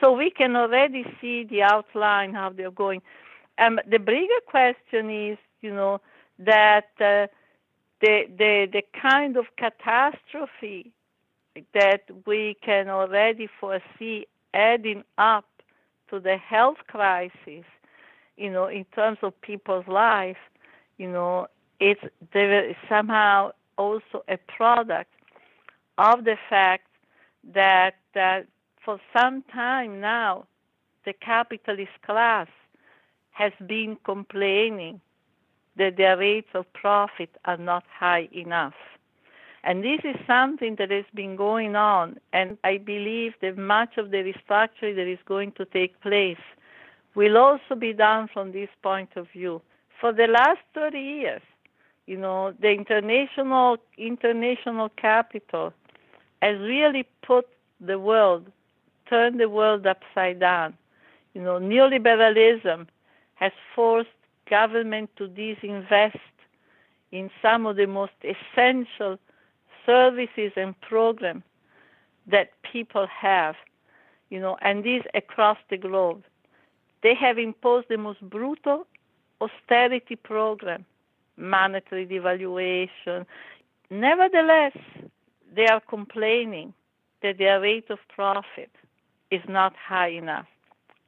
So 0.00 0.12
we 0.12 0.30
can 0.30 0.54
already 0.54 1.04
see 1.20 1.44
the 1.44 1.62
outline 1.62 2.34
how 2.34 2.50
they're 2.50 2.70
going. 2.70 3.02
Um, 3.58 3.80
the 3.90 3.98
bigger 3.98 4.40
question 4.46 5.10
is, 5.10 5.38
you 5.62 5.72
know, 5.72 6.00
that 6.38 6.90
uh, 7.00 7.26
the 8.00 8.24
the 8.38 8.68
the 8.70 8.82
kind 9.00 9.36
of 9.36 9.46
catastrophe 9.56 10.92
that 11.72 12.02
we 12.26 12.56
can 12.62 12.88
already 12.88 13.48
foresee 13.60 14.26
adding 14.52 15.04
up 15.18 15.46
to 16.10 16.20
the 16.20 16.36
health 16.36 16.78
crisis, 16.86 17.64
you 18.36 18.50
know, 18.50 18.66
in 18.66 18.84
terms 18.94 19.18
of 19.22 19.38
people's 19.40 19.86
lives, 19.88 20.38
you 20.98 21.10
know, 21.10 21.46
it's 21.80 22.00
there 22.32 22.68
is 22.68 22.76
somehow 22.88 23.50
also 23.76 24.24
a 24.28 24.36
product 24.56 25.12
of 25.98 26.24
the 26.24 26.36
fact 26.48 26.86
that 27.52 27.94
that 28.14 28.46
for 28.84 29.00
some 29.16 29.42
time 29.52 30.00
now 30.00 30.46
the 31.04 31.12
capitalist 31.12 31.92
class 32.06 32.48
has 33.30 33.52
been 33.66 33.96
complaining 34.04 35.00
that 35.76 35.96
their 35.96 36.16
rates 36.16 36.48
of 36.54 36.72
profit 36.72 37.30
are 37.44 37.56
not 37.56 37.84
high 37.98 38.28
enough. 38.32 38.74
And 39.66 39.82
this 39.82 40.00
is 40.04 40.16
something 40.26 40.76
that 40.76 40.90
has 40.90 41.06
been 41.14 41.36
going 41.36 41.74
on, 41.74 42.18
and 42.34 42.58
I 42.64 42.76
believe 42.76 43.32
that 43.40 43.56
much 43.56 43.96
of 43.96 44.10
the 44.10 44.18
restructuring 44.18 44.94
that 44.96 45.10
is 45.10 45.18
going 45.24 45.52
to 45.52 45.64
take 45.64 45.98
place 46.02 46.44
will 47.14 47.38
also 47.38 47.74
be 47.74 47.94
done 47.94 48.28
from 48.30 48.52
this 48.52 48.68
point 48.82 49.08
of 49.16 49.26
view. 49.30 49.62
For 49.98 50.12
the 50.12 50.26
last 50.26 50.60
30 50.74 50.98
years, 50.98 51.40
you 52.06 52.18
know, 52.18 52.52
the 52.60 52.72
international 52.72 53.78
international 53.96 54.90
capital 54.90 55.72
has 56.42 56.58
really 56.60 57.08
put 57.22 57.48
the 57.80 57.98
world, 57.98 58.46
turned 59.08 59.40
the 59.40 59.48
world 59.48 59.86
upside 59.86 60.40
down. 60.40 60.76
You 61.32 61.40
know, 61.40 61.58
neoliberalism 61.58 62.86
has 63.36 63.52
forced 63.74 64.10
government 64.50 65.08
to 65.16 65.26
disinvest 65.26 66.20
in 67.12 67.30
some 67.40 67.64
of 67.64 67.76
the 67.76 67.86
most 67.86 68.12
essential 68.22 69.18
services 69.86 70.52
and 70.56 70.78
programs 70.80 71.42
that 72.26 72.50
people 72.70 73.06
have, 73.06 73.54
you 74.30 74.40
know, 74.40 74.56
and 74.62 74.84
these 74.84 75.02
across 75.14 75.58
the 75.70 75.76
globe. 75.76 76.24
They 77.02 77.14
have 77.14 77.38
imposed 77.38 77.88
the 77.88 77.98
most 77.98 78.20
brutal 78.22 78.86
austerity 79.40 80.16
program, 80.16 80.86
monetary 81.36 82.06
devaluation. 82.06 83.26
Nevertheless, 83.90 84.76
they 85.54 85.66
are 85.66 85.80
complaining 85.80 86.72
that 87.22 87.38
their 87.38 87.60
rate 87.60 87.90
of 87.90 87.98
profit 88.08 88.70
is 89.30 89.42
not 89.48 89.74
high 89.76 90.08
enough. 90.10 90.46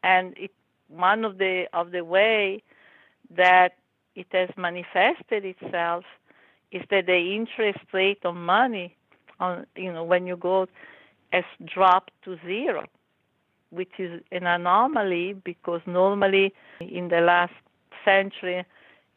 And 0.03 0.35
it, 0.37 0.51
one 0.89 1.25
of 1.25 1.39
the 1.39 1.65
of 1.73 1.91
the 1.91 2.05
way 2.05 2.63
that 3.37 3.77
it 4.15 4.27
has 4.33 4.51
manifested 4.57 5.45
itself 5.45 6.05
is 6.73 6.83
that 6.91 7.07
the 7.07 7.35
interest 7.35 7.85
rate 7.93 8.25
on 8.25 8.37
money 8.45 8.97
on 9.41 9.67
you 9.77 9.93
know 9.93 10.05
when 10.05 10.27
you 10.27 10.37
go 10.37 10.67
has 11.33 11.45
dropped 11.65 12.13
to 12.25 12.39
zero 12.45 12.85
which 13.71 13.93
is 13.99 14.21
an 14.33 14.47
anomaly 14.47 15.35
because 15.45 15.81
normally 15.87 16.53
in 16.81 17.09
the 17.09 17.21
last 17.21 17.53
century 18.05 18.65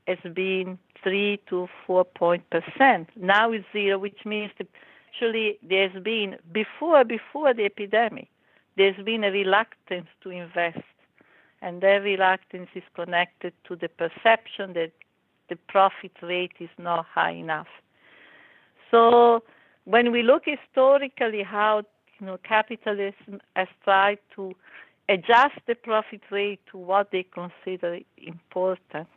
it's 0.07 0.21
been 0.33 0.77
three 1.03 1.39
to 1.47 1.67
four 1.85 2.03
point 2.03 2.43
percent. 2.49 3.09
Now 3.15 3.51
it's 3.51 3.65
zero 3.71 3.99
which 3.99 4.25
means 4.25 4.51
that 4.57 4.67
actually 5.07 5.59
there's 5.61 6.03
been 6.03 6.37
before 6.51 7.03
before 7.03 7.53
the 7.53 7.65
epidemic 7.65 8.27
there's 8.79 8.95
been 9.03 9.25
a 9.25 9.31
reluctance 9.31 10.07
to 10.23 10.29
invest. 10.29 10.79
And 11.61 11.81
that 11.81 12.01
reluctance 12.01 12.69
is 12.73 12.83
connected 12.95 13.53
to 13.65 13.75
the 13.75 13.89
perception 13.89 14.71
that 14.73 14.91
the 15.49 15.55
profit 15.67 16.11
rate 16.21 16.53
is 16.59 16.69
not 16.77 17.05
high 17.05 17.31
enough. 17.31 17.67
So 18.91 19.43
when 19.85 20.11
we 20.11 20.23
look 20.23 20.43
historically 20.45 21.43
how 21.43 21.83
you 22.19 22.25
know 22.27 22.37
capitalism 22.47 23.41
has 23.55 23.67
tried 23.83 24.19
to 24.35 24.53
adjust 25.07 25.59
the 25.67 25.75
profit 25.75 26.21
rate 26.29 26.59
to 26.71 26.77
what 26.77 27.11
they 27.11 27.23
consider 27.23 27.99
important, 28.17 29.07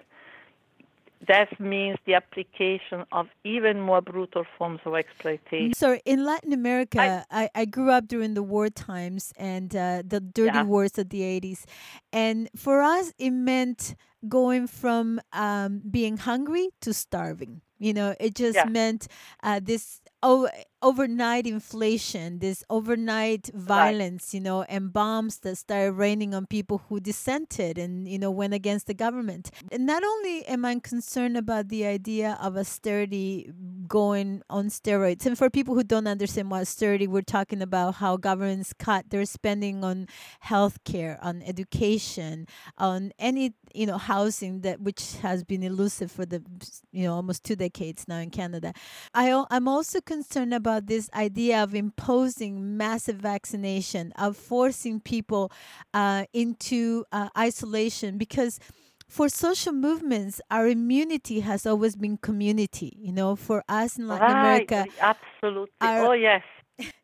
that 1.28 1.58
means 1.61 1.98
the 2.04 2.14
application 2.14 3.04
of 3.12 3.28
even 3.44 3.80
more 3.80 4.00
brutal 4.00 4.44
forms 4.58 4.80
of 4.85 4.94
exploitation. 4.94 5.74
So 5.74 5.98
in 6.04 6.24
Latin 6.24 6.52
America, 6.52 7.24
I, 7.30 7.44
I, 7.44 7.50
I 7.54 7.64
grew 7.64 7.90
up 7.90 8.08
during 8.08 8.35
the 8.35 8.42
war 8.42 8.68
times 8.68 9.32
and 9.37 9.74
uh, 9.74 10.02
the 10.06 10.20
dirty 10.20 10.56
yeah. 10.56 10.62
wars 10.64 10.98
of 10.98 11.11
the 11.11 11.20
80s. 11.20 11.64
And 12.12 12.48
for 12.56 12.82
us, 12.82 13.12
it 13.18 13.30
meant 13.30 13.94
going 14.28 14.66
from 14.66 15.20
um, 15.32 15.82
being 15.90 16.16
hungry 16.16 16.70
to 16.80 16.92
starving. 16.92 17.61
You 17.78 17.92
know, 17.92 18.14
it 18.20 18.35
just 18.35 18.56
yeah. 18.56 18.64
meant 18.64 19.08
uh, 19.42 19.61
this 19.62 20.00
oh, 20.22 20.48
overnight 20.82 21.46
inflation, 21.46 22.40
this 22.40 22.64
overnight 22.68 23.48
violence, 23.54 24.28
right. 24.28 24.35
you 24.35 24.40
know, 24.40 24.62
and 24.62 24.92
bombs 24.92 25.38
that 25.38 25.56
started 25.56 25.92
raining 25.92 26.35
on 26.35 26.44
people 26.46 26.82
who 26.88 26.98
dissented 26.98 27.78
and, 27.78 28.08
you 28.08 28.18
know, 28.18 28.30
went 28.30 28.52
against 28.52 28.88
the 28.88 28.94
government. 28.94 29.50
And 29.70 29.87
not 29.87 30.02
only 30.02 30.44
am 30.46 30.64
I 30.64 30.78
concerned 30.80 31.37
about 31.37 31.68
the 31.68 31.87
idea 31.87 32.37
of 32.42 32.56
austerity 32.56 33.52
going 33.87 34.42
on 34.50 34.66
steroids, 34.66 35.24
and 35.24 35.38
for 35.38 35.48
people 35.48 35.74
who 35.74 35.85
don't 35.85 36.08
understand 36.08 36.50
what 36.50 36.62
austerity, 36.62 37.06
we're 37.06 37.22
talking 37.22 37.62
about 37.62 37.96
how 37.96 38.16
governments 38.16 38.72
cut 38.72 39.11
their 39.11 39.24
spending 39.24 39.85
on 39.85 40.08
healthcare, 40.44 41.16
on 41.22 41.42
education, 41.42 42.46
on 42.76 43.12
any, 43.18 43.54
you 43.72 43.87
know, 43.87 43.98
housing 43.98 44.62
that 44.62 44.80
which 44.80 45.16
has 45.22 45.44
been 45.44 45.62
elusive 45.62 46.11
for 46.11 46.26
the, 46.26 46.42
you 46.90 47.04
know, 47.04 47.14
almost 47.14 47.44
two 47.44 47.54
decades 47.54 48.06
now 48.08 48.18
in 48.18 48.30
Canada. 48.30 48.72
I, 49.14 49.44
I'm 49.50 49.68
also 49.68 50.00
concerned 50.12 50.53
about 50.53 50.87
this 50.87 51.09
idea 51.14 51.62
of 51.62 51.75
imposing 51.75 52.77
massive 52.77 53.16
vaccination, 53.16 54.12
of 54.16 54.37
forcing 54.37 55.01
people 55.01 55.51
uh, 55.94 56.25
into 56.35 57.05
uh, 57.12 57.29
isolation, 57.37 58.18
because 58.18 58.61
for 59.09 59.29
social 59.29 59.72
movements, 59.72 60.40
our 60.51 60.66
immunity 60.68 61.40
has 61.40 61.66
always 61.66 61.96
been 61.96 62.16
community. 62.18 62.92
You 62.98 63.12
know, 63.12 63.37
for 63.37 63.64
us 63.68 63.98
in 63.98 64.07
Latin 64.07 64.37
right. 64.37 64.70
America, 64.70 64.87
absolutely. 65.01 65.72
Our, 65.81 66.09
oh 66.09 66.12
yes. 66.12 66.42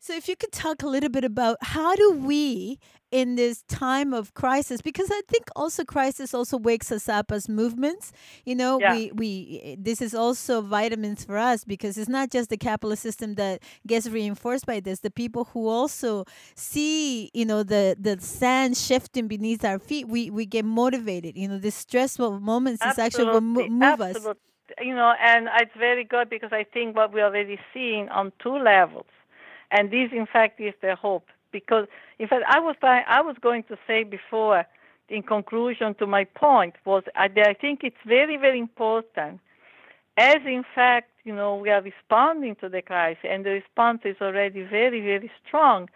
So, 0.01 0.14
if 0.14 0.29
you 0.29 0.37
could 0.37 0.53
talk 0.53 0.83
a 0.83 0.87
little 0.87 1.11
bit 1.11 1.25
about 1.25 1.59
how 1.61 1.95
do 1.95 2.12
we, 2.12 2.79
in 3.11 3.37
this 3.37 3.62
time 3.69 4.12
of 4.12 4.35
crisis, 4.35 4.81
because 4.81 5.11
I 5.11 5.23
think 5.29 5.49
also 5.57 5.85
crisis 5.85 6.35
also 6.35 6.57
wakes 6.59 6.93
us 6.93 7.09
up 7.09 7.33
as 7.33 7.49
movements. 7.49 8.12
You 8.45 8.55
know, 8.55 8.79
yeah. 8.79 8.93
we 8.93 9.12
we 9.14 9.61
eh, 9.64 9.77
this 9.79 10.01
is 10.01 10.14
also 10.14 10.61
vitamins 10.61 11.25
for 11.25 11.37
us 11.37 11.64
because 11.64 11.97
it's 11.97 12.09
not 12.09 12.31
just 12.31 12.51
the 12.51 12.57
capitalist 12.57 13.03
system 13.03 13.35
that 13.35 13.62
gets 13.87 14.09
reinforced 14.09 14.67
by 14.67 14.81
this. 14.81 15.01
The 15.01 15.11
people 15.11 15.45
who 15.53 15.69
also 15.69 16.25
see, 16.55 17.31
you 17.35 17.45
know, 17.45 17.62
the 17.62 17.97
the 17.99 18.21
sand 18.21 18.77
shifting 18.77 19.29
beneath 19.29 19.64
our 19.64 19.79
feet, 19.79 20.09
we 20.09 20.31
we 20.31 20.47
get 20.47 20.64
motivated. 20.64 21.37
You 21.37 21.49
know, 21.49 21.59
the 21.59 21.71
stressful 21.71 22.41
moments 22.41 22.83
Absolutely. 22.83 23.03
is 23.03 23.07
actually 23.07 23.33
what 23.33 23.43
mo- 23.43 23.69
move 23.69 24.01
Absolutely. 24.01 24.31
us. 24.31 24.37
You 24.81 24.95
know, 24.95 25.14
and 25.23 25.49
it's 25.61 25.75
very 25.79 26.05
good 26.05 26.29
because 26.29 26.53
I 26.53 26.64
think 26.64 26.95
what 26.95 27.12
we're 27.12 27.25
already 27.25 27.59
seeing 27.73 28.11
on 28.11 28.33
two 28.43 28.57
levels 28.57 29.07
and 29.70 29.90
this, 29.90 30.11
in 30.12 30.26
fact, 30.26 30.61
is 30.61 30.74
the 30.81 30.94
hope. 30.94 31.26
Because, 31.50 31.87
in 32.18 32.28
fact, 32.28 32.44
I 32.48 32.61
was 32.61 32.76
I 32.83 33.20
was 33.22 33.37
going 33.40 33.62
to 33.64 33.76
say 33.87 34.04
before, 34.04 34.64
in 35.09 35.22
conclusion 35.22 35.94
to 35.94 36.07
my 36.07 36.24
point, 36.24 36.74
was 36.85 37.02
I, 37.16 37.31
I 37.37 37.54
think 37.54 37.81
it's 37.83 37.96
very, 38.07 38.37
very 38.37 38.59
important. 38.59 39.40
As 40.16 40.38
in 40.44 40.64
fact, 40.74 41.11
you 41.24 41.35
know, 41.35 41.57
we 41.57 41.70
are 41.70 41.81
responding 41.81 42.57
to 42.57 42.68
the 42.68 42.83
crisis, 42.83 43.24
and 43.28 43.44
the 43.46 43.50
response 43.50 44.00
is 44.04 44.16
already 44.20 44.62
very, 44.62 45.00
very 45.00 45.31
strong. 45.46 45.88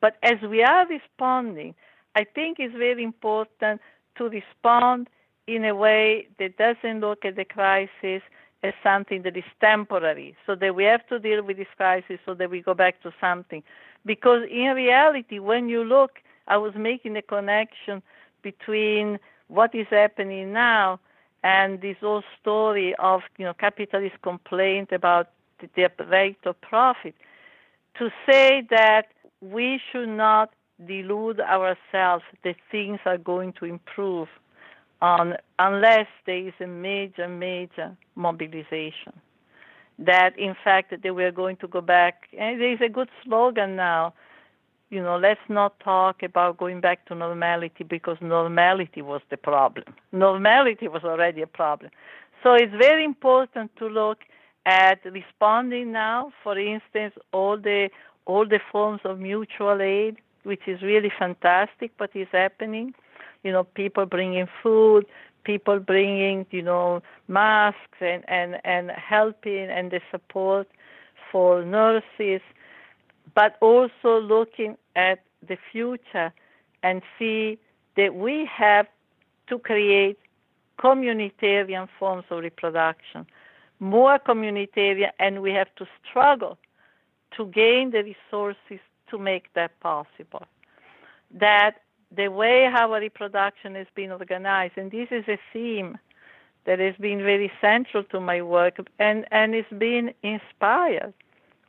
But 0.00 0.16
as 0.22 0.40
we 0.42 0.62
are 0.62 0.86
responding, 0.86 1.74
I 2.14 2.24
think 2.24 2.58
it's 2.60 2.74
very 2.76 3.02
important 3.02 3.80
to 4.16 4.28
respond 4.28 5.08
in 5.46 5.64
a 5.64 5.74
way 5.74 6.28
that 6.38 6.56
doesn't 6.56 7.00
look 7.00 7.24
at 7.24 7.36
the 7.36 7.44
crisis 7.44 8.22
as 8.62 8.74
something 8.82 9.22
that 9.22 9.36
is 9.36 9.44
temporary, 9.60 10.36
so 10.46 10.54
that 10.54 10.74
we 10.74 10.84
have 10.84 11.06
to 11.08 11.18
deal 11.18 11.42
with 11.42 11.56
this 11.56 11.66
crisis 11.76 12.18
so 12.24 12.34
that 12.34 12.50
we 12.50 12.60
go 12.60 12.74
back 12.74 13.02
to 13.02 13.12
something. 13.20 13.62
Because 14.06 14.42
in 14.50 14.74
reality, 14.74 15.38
when 15.38 15.68
you 15.68 15.82
look, 15.84 16.18
I 16.46 16.56
was 16.56 16.74
making 16.74 17.16
a 17.16 17.22
connection 17.22 18.02
between 18.42 19.18
what 19.48 19.74
is 19.74 19.86
happening 19.90 20.52
now 20.52 21.00
and 21.44 21.80
this 21.80 21.96
whole 22.00 22.22
story 22.40 22.94
of 22.98 23.22
you 23.38 23.44
know 23.44 23.54
capitalist 23.54 24.16
complaint 24.22 24.92
about 24.92 25.30
the 25.60 25.90
rate 26.08 26.38
of 26.44 26.60
profit. 26.60 27.14
To 27.98 28.10
say 28.26 28.62
that 28.70 29.08
we 29.40 29.80
should 29.90 30.08
not 30.08 30.50
delude 30.86 31.40
ourselves 31.40 32.24
that 32.44 32.56
things 32.70 32.98
are 33.04 33.18
going 33.18 33.52
to 33.54 33.64
improve 33.64 34.28
on 35.02 35.34
unless 35.58 36.06
there 36.24 36.48
is 36.48 36.54
a 36.60 36.66
major, 36.66 37.28
major 37.28 37.94
mobilization. 38.14 39.12
That 39.98 40.38
in 40.38 40.56
fact 40.64 40.90
that 40.90 41.14
we 41.14 41.24
are 41.24 41.32
going 41.32 41.56
to 41.56 41.68
go 41.68 41.82
back 41.82 42.28
and 42.38 42.58
there 42.60 42.72
is 42.72 42.80
a 42.80 42.88
good 42.88 43.10
slogan 43.22 43.76
now, 43.76 44.14
you 44.88 45.02
know, 45.02 45.16
let's 45.16 45.40
not 45.48 45.78
talk 45.80 46.22
about 46.22 46.58
going 46.58 46.80
back 46.80 47.06
to 47.06 47.14
normality 47.14 47.84
because 47.84 48.16
normality 48.20 49.02
was 49.02 49.20
the 49.30 49.36
problem. 49.36 49.84
Normality 50.12 50.86
was 50.88 51.02
already 51.02 51.42
a 51.42 51.46
problem. 51.46 51.90
So 52.42 52.54
it's 52.54 52.72
very 52.72 53.04
important 53.04 53.74
to 53.76 53.86
look 53.86 54.18
at 54.64 55.00
responding 55.04 55.92
now, 55.92 56.32
for 56.42 56.58
instance, 56.58 57.14
all 57.32 57.56
the 57.56 57.90
all 58.24 58.46
the 58.46 58.60
forms 58.70 59.00
of 59.04 59.18
mutual 59.18 59.82
aid, 59.82 60.16
which 60.44 60.68
is 60.68 60.80
really 60.80 61.10
fantastic, 61.18 61.90
what 61.96 62.10
is 62.14 62.28
happening. 62.30 62.94
You 63.42 63.52
know, 63.52 63.64
people 63.64 64.06
bringing 64.06 64.46
food, 64.62 65.06
people 65.44 65.78
bringing, 65.80 66.46
you 66.50 66.62
know, 66.62 67.02
masks 67.28 67.98
and, 68.00 68.24
and, 68.28 68.60
and 68.64 68.90
helping 68.90 69.68
and 69.70 69.90
the 69.90 70.00
support 70.10 70.68
for 71.30 71.64
nurses, 71.64 72.40
but 73.34 73.56
also 73.60 74.20
looking 74.20 74.76
at 74.94 75.22
the 75.46 75.56
future 75.70 76.32
and 76.82 77.02
see 77.18 77.58
that 77.96 78.14
we 78.14 78.48
have 78.52 78.86
to 79.48 79.58
create 79.58 80.18
communitarian 80.78 81.88
forms 81.98 82.24
of 82.30 82.38
reproduction 82.42 83.26
more 83.82 84.16
communitarian, 84.20 85.10
and 85.18 85.42
we 85.42 85.50
have 85.50 85.74
to 85.74 85.86
struggle 86.08 86.56
to 87.36 87.46
gain 87.46 87.90
the 87.90 88.04
resources 88.04 88.80
to 89.10 89.18
make 89.18 89.52
that 89.54 89.78
possible. 89.80 90.46
That 91.32 91.80
the 92.14 92.28
way 92.28 92.66
our 92.66 93.00
reproduction 93.00 93.74
has 93.74 93.86
been 93.94 94.12
organized, 94.12 94.74
and 94.76 94.90
this 94.90 95.08
is 95.10 95.24
a 95.28 95.38
theme 95.52 95.98
that 96.64 96.78
has 96.78 96.94
been 96.96 97.18
very 97.18 97.50
central 97.60 98.04
to 98.04 98.20
my 98.20 98.42
work, 98.42 98.78
and, 98.98 99.26
and 99.30 99.54
it's 99.54 99.72
been 99.78 100.12
inspired 100.22 101.12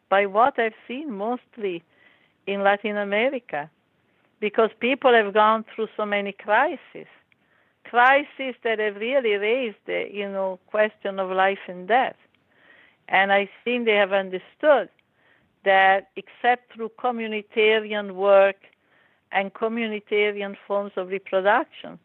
by 0.10 0.26
what 0.26 0.60
I've 0.60 0.74
seen 0.88 1.12
mostly 1.12 1.84
in 2.46 2.62
Latin 2.62 2.98
America, 2.98 3.70
because 4.40 4.70
people 4.80 5.14
have 5.14 5.34
gone 5.34 5.66
through 5.74 5.88
so 5.96 6.06
many 6.06 6.34
crises 6.34 7.08
crises 7.94 8.56
that 8.64 8.80
have 8.80 8.96
really 8.96 9.36
raised 9.36 9.78
the 9.86 10.08
you 10.12 10.28
know 10.28 10.60
question 10.68 11.20
of 11.20 11.30
life 11.30 11.64
and 11.68 11.88
death. 11.88 12.16
And 13.08 13.32
I 13.32 13.48
think 13.64 13.86
they 13.86 13.94
have 13.96 14.14
understood 14.14 14.90
that 15.64 16.10
except 16.16 16.74
through 16.74 16.90
communitarian 16.98 18.16
work 18.16 18.56
and 19.34 19.54
communitarian 19.54 20.56
forms 20.68 20.92
of 20.96 21.10
reproduction, 21.10 22.00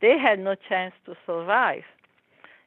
they 0.00 0.18
had 0.18 0.38
no 0.38 0.54
chance 0.68 0.94
to 1.06 1.14
survive. 1.24 1.84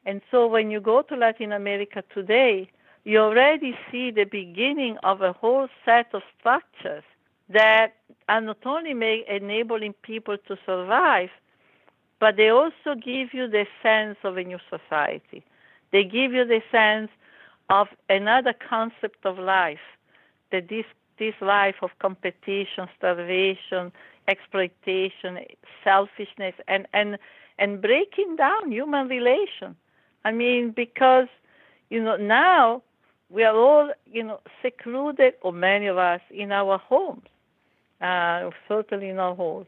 And 0.06 0.22
so 0.30 0.46
when 0.46 0.70
you 0.70 0.80
go 0.80 1.02
to 1.02 1.14
Latin 1.14 1.52
America 1.52 2.02
today, 2.14 2.70
you 3.04 3.18
already 3.18 3.76
see 3.90 4.10
the 4.10 4.24
beginning 4.24 4.96
of 5.02 5.22
a 5.22 5.32
whole 5.32 5.68
set 5.84 6.06
of 6.14 6.22
structures 6.38 7.04
that 7.48 7.94
are 8.28 8.40
not 8.40 8.58
only 8.64 8.94
make, 8.94 9.26
enabling 9.28 9.94
people 10.02 10.36
to 10.48 10.58
survive, 10.66 11.30
but 12.20 12.36
they 12.36 12.48
also 12.48 12.94
give 12.94 13.32
you 13.32 13.48
the 13.48 13.66
sense 13.82 14.18
of 14.24 14.36
a 14.36 14.44
new 14.44 14.58
society. 14.68 15.44
They 15.92 16.04
give 16.04 16.32
you 16.32 16.44
the 16.44 16.62
sense 16.70 17.10
of 17.70 17.88
another 18.08 18.54
concept 18.68 19.24
of 19.24 19.38
life, 19.38 19.78
that 20.50 20.68
this 20.68 20.86
this 21.18 21.34
life 21.40 21.76
of 21.82 21.90
competition, 21.98 22.88
starvation, 22.96 23.92
exploitation, 24.28 25.38
selfishness, 25.84 26.54
and 26.66 26.86
and 26.92 27.18
and 27.58 27.80
breaking 27.82 28.36
down 28.36 28.70
human 28.70 29.08
relation. 29.08 29.76
I 30.24 30.32
mean, 30.32 30.70
because 30.70 31.28
you 31.90 32.02
know 32.02 32.16
now 32.16 32.82
we 33.30 33.44
are 33.44 33.56
all 33.56 33.90
you 34.06 34.22
know 34.22 34.40
secluded, 34.62 35.34
or 35.42 35.52
many 35.52 35.86
of 35.86 35.98
us, 35.98 36.20
in 36.30 36.52
our 36.52 36.78
homes, 36.78 37.26
uh, 38.00 38.50
certainly 38.68 39.08
in 39.08 39.18
our 39.18 39.34
homes. 39.34 39.66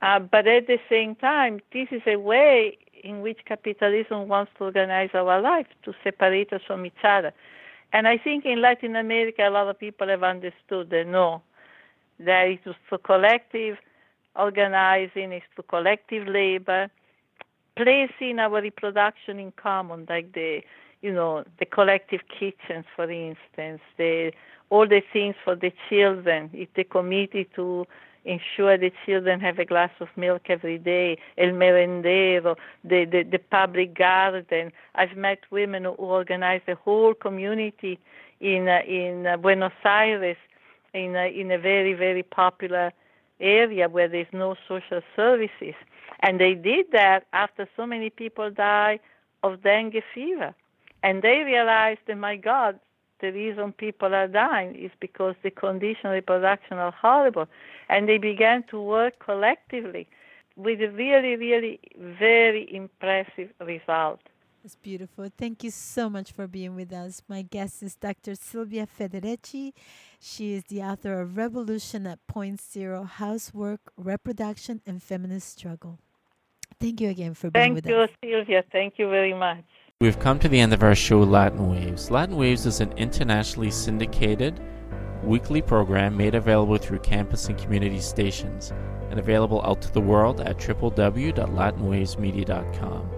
Uh, 0.00 0.20
but 0.20 0.46
at 0.46 0.66
the 0.68 0.78
same 0.88 1.16
time, 1.16 1.60
this 1.72 1.88
is 1.90 2.02
a 2.06 2.16
way 2.16 2.78
in 3.02 3.20
which 3.20 3.38
capitalism 3.46 4.28
wants 4.28 4.52
to 4.58 4.64
organize 4.64 5.10
our 5.14 5.40
life 5.40 5.66
to 5.84 5.92
separate 6.04 6.52
us 6.52 6.60
from 6.66 6.86
each 6.86 7.04
other. 7.04 7.32
And 7.92 8.06
I 8.06 8.18
think 8.18 8.44
in 8.44 8.60
Latin 8.60 8.96
America, 8.96 9.48
a 9.48 9.50
lot 9.50 9.68
of 9.68 9.78
people 9.78 10.08
have 10.08 10.22
understood 10.22 10.90
that 10.90 11.06
no, 11.06 11.42
that 12.20 12.48
it 12.48 12.60
is 12.66 12.74
through 12.88 12.98
collective 12.98 13.78
organizing, 14.36 15.32
it's 15.32 15.46
through 15.54 15.64
collective 15.68 16.26
labor, 16.28 16.90
placing 17.76 18.38
our 18.38 18.60
reproduction 18.60 19.38
in 19.38 19.52
common, 19.52 20.06
like 20.08 20.32
the, 20.32 20.60
you 21.00 21.12
know, 21.12 21.44
the 21.58 21.64
collective 21.64 22.20
kitchens, 22.28 22.84
for 22.94 23.10
instance, 23.10 23.80
the 23.96 24.32
all 24.70 24.86
the 24.86 25.02
things 25.12 25.34
for 25.42 25.56
the 25.56 25.72
children. 25.88 26.50
If 26.52 26.68
the 26.74 26.84
committee 26.84 27.48
to 27.56 27.86
ensure 28.24 28.76
the 28.76 28.92
children 29.06 29.40
have 29.40 29.58
a 29.58 29.64
glass 29.64 29.90
of 30.00 30.08
milk 30.16 30.42
every 30.48 30.78
day, 30.78 31.18
el 31.36 31.48
merendero, 31.48 32.56
the, 32.84 33.04
the, 33.04 33.22
the 33.22 33.38
public 33.38 33.96
garden. 33.96 34.72
I've 34.94 35.16
met 35.16 35.40
women 35.50 35.84
who 35.84 35.90
organize 35.90 36.62
a 36.68 36.74
whole 36.74 37.14
community 37.14 37.98
in 38.40 38.68
uh, 38.68 38.80
in 38.86 39.26
uh, 39.26 39.36
Buenos 39.36 39.72
Aires, 39.84 40.36
in 40.94 41.16
uh, 41.16 41.24
in 41.24 41.50
a 41.50 41.58
very 41.58 41.94
very 41.94 42.22
popular 42.22 42.92
area 43.40 43.88
where 43.88 44.08
there's 44.08 44.32
no 44.32 44.56
social 44.66 45.00
services, 45.16 45.74
and 46.20 46.40
they 46.40 46.54
did 46.54 46.86
that 46.92 47.26
after 47.32 47.68
so 47.76 47.86
many 47.86 48.10
people 48.10 48.50
died 48.50 49.00
of 49.42 49.62
dengue 49.62 50.02
fever, 50.14 50.54
and 51.02 51.22
they 51.22 51.42
realized 51.44 52.00
that 52.06 52.18
my 52.18 52.36
God, 52.36 52.78
the 53.20 53.32
reason 53.32 53.72
people 53.72 54.14
are 54.14 54.28
dying 54.28 54.74
is 54.76 54.90
because 55.00 55.34
the 55.42 55.50
conditions 55.50 56.04
of 56.04 56.12
reproduction 56.12 56.78
are 56.78 56.92
horrible. 56.92 57.46
And 57.88 58.08
they 58.08 58.18
began 58.18 58.64
to 58.70 58.80
work 58.80 59.18
collectively 59.18 60.06
with 60.56 60.80
a 60.80 60.90
really, 60.90 61.36
really 61.36 61.80
very 61.96 62.72
impressive 62.74 63.50
result. 63.60 64.20
That's 64.62 64.76
beautiful. 64.76 65.28
Thank 65.38 65.62
you 65.62 65.70
so 65.70 66.10
much 66.10 66.32
for 66.32 66.46
being 66.48 66.74
with 66.74 66.92
us. 66.92 67.22
My 67.28 67.42
guest 67.42 67.82
is 67.82 67.94
Dr. 67.94 68.34
Silvia 68.34 68.86
Federici. 68.86 69.72
She 70.20 70.54
is 70.54 70.64
the 70.64 70.82
author 70.82 71.20
of 71.20 71.36
Revolution 71.36 72.06
at 72.06 72.18
Point 72.26 72.60
Zero 72.60 73.04
Housework, 73.04 73.80
Reproduction, 73.96 74.82
and 74.84 75.02
Feminist 75.02 75.48
Struggle. 75.58 75.98
Thank 76.80 77.00
you 77.00 77.08
again 77.08 77.34
for 77.34 77.50
being 77.50 77.66
Thank 77.66 77.74
with 77.76 77.86
you, 77.86 77.96
us. 77.96 78.10
Thank 78.20 78.30
you, 78.30 78.38
Sylvia. 78.38 78.64
Thank 78.70 78.98
you 78.98 79.08
very 79.08 79.32
much. 79.32 79.64
We've 80.00 80.18
come 80.18 80.38
to 80.40 80.48
the 80.48 80.60
end 80.60 80.72
of 80.72 80.82
our 80.82 80.94
show, 80.94 81.20
Latin 81.20 81.70
Waves. 81.70 82.10
Latin 82.10 82.36
Waves 82.36 82.66
is 82.66 82.80
an 82.80 82.92
internationally 82.92 83.70
syndicated 83.70 84.60
weekly 85.28 85.62
program 85.62 86.16
made 86.16 86.34
available 86.34 86.78
through 86.78 86.98
campus 87.00 87.48
and 87.48 87.58
community 87.58 88.00
stations 88.00 88.72
and 89.10 89.20
available 89.20 89.62
out 89.64 89.82
to 89.82 89.92
the 89.92 90.00
world 90.00 90.40
at 90.40 90.56
www.latinwavesmedia.com. 90.58 93.10